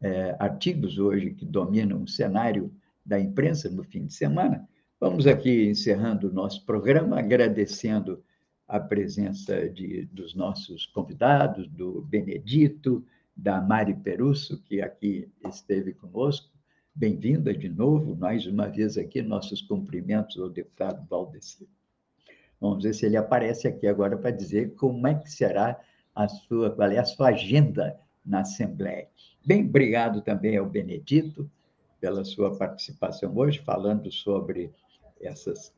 [0.00, 2.72] é, artigos hoje que dominam o cenário
[3.04, 4.68] da imprensa no fim de semana,
[5.00, 8.22] vamos aqui encerrando o nosso programa, agradecendo
[8.66, 13.04] a presença de, dos nossos convidados, do Benedito,
[13.36, 16.56] da Mari Perusso, que aqui esteve conosco,
[16.98, 21.68] Bem-vinda de novo, mais uma vez aqui, nossos cumprimentos ao deputado Valdeci.
[22.58, 25.78] Vamos ver se ele aparece aqui agora para dizer como é que será
[26.16, 29.06] a sua, qual é a sua agenda na Assembleia.
[29.44, 31.48] Bem, obrigado também ao Benedito
[32.00, 34.72] pela sua participação hoje, falando sobre
[35.20, 35.74] essas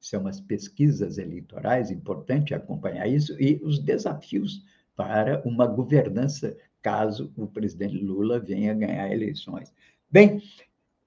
[0.00, 4.64] são as pesquisas eleitorais, importante acompanhar isso, e os desafios
[4.96, 9.74] para uma governança caso o presidente Lula venha ganhar eleições.
[10.10, 10.42] Bem,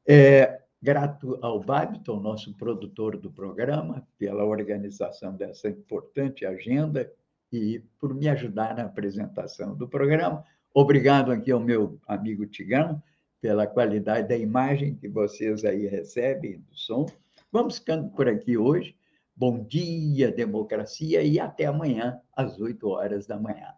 [0.08, 7.12] é, grato ao Babiton, nosso produtor do programa, pela organização dessa importante agenda
[7.54, 10.44] e por me ajudar na apresentação do programa.
[10.74, 13.02] Obrigado aqui ao meu amigo Tigão
[13.40, 17.06] pela qualidade da imagem que vocês aí recebem, do som.
[17.52, 18.96] Vamos ficando por aqui hoje.
[19.36, 23.74] Bom dia, democracia, e até amanhã, às 8 horas da manhã.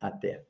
[0.00, 0.44] Até.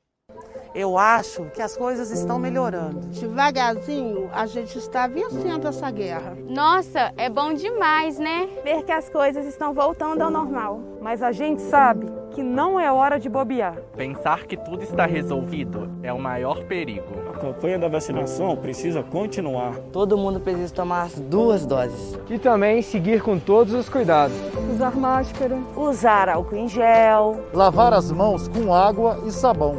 [0.75, 2.99] Eu acho que as coisas estão melhorando.
[3.07, 6.37] Devagarzinho, a gente está vencendo essa guerra.
[6.49, 8.49] Nossa, é bom demais, né?
[8.65, 10.81] Ver que as coisas estão voltando ao normal.
[11.01, 13.77] Mas a gente sabe que não é hora de bobear.
[13.97, 17.07] Pensar que tudo está resolvido é o maior perigo.
[17.33, 19.77] A campanha da vacinação precisa continuar.
[19.93, 22.19] Todo mundo precisa tomar as duas doses.
[22.29, 24.37] E também seguir com todos os cuidados.
[24.73, 25.57] Usar máscara.
[25.77, 27.41] Usar álcool em gel.
[27.53, 29.77] Lavar as mãos com água e sabão.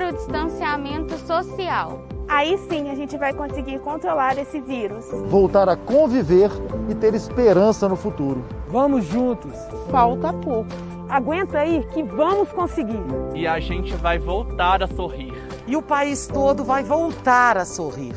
[0.00, 2.02] Manter o distanciamento social.
[2.26, 5.04] Aí sim a gente vai conseguir controlar esse vírus.
[5.26, 6.50] Voltar a conviver
[6.88, 8.42] e ter esperança no futuro.
[8.68, 9.52] Vamos juntos.
[9.90, 10.70] Falta pouco.
[11.06, 13.02] Aguenta aí que vamos conseguir.
[13.34, 15.34] E a gente vai voltar a sorrir.
[15.66, 18.14] E o país todo vai voltar a sorrir.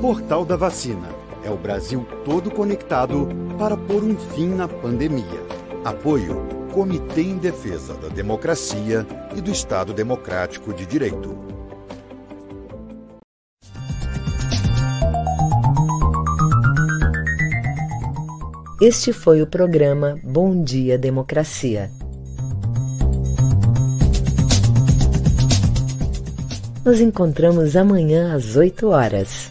[0.00, 1.08] Portal da Vacina.
[1.44, 3.28] É o Brasil todo conectado
[3.58, 5.44] para pôr um fim na pandemia.
[5.84, 9.04] Apoio Comitê em Defesa da Democracia
[9.36, 11.36] e do Estado Democrático de Direito.
[18.80, 21.90] Este foi o programa Bom Dia Democracia.
[26.84, 29.50] Nos encontramos amanhã às 8 horas.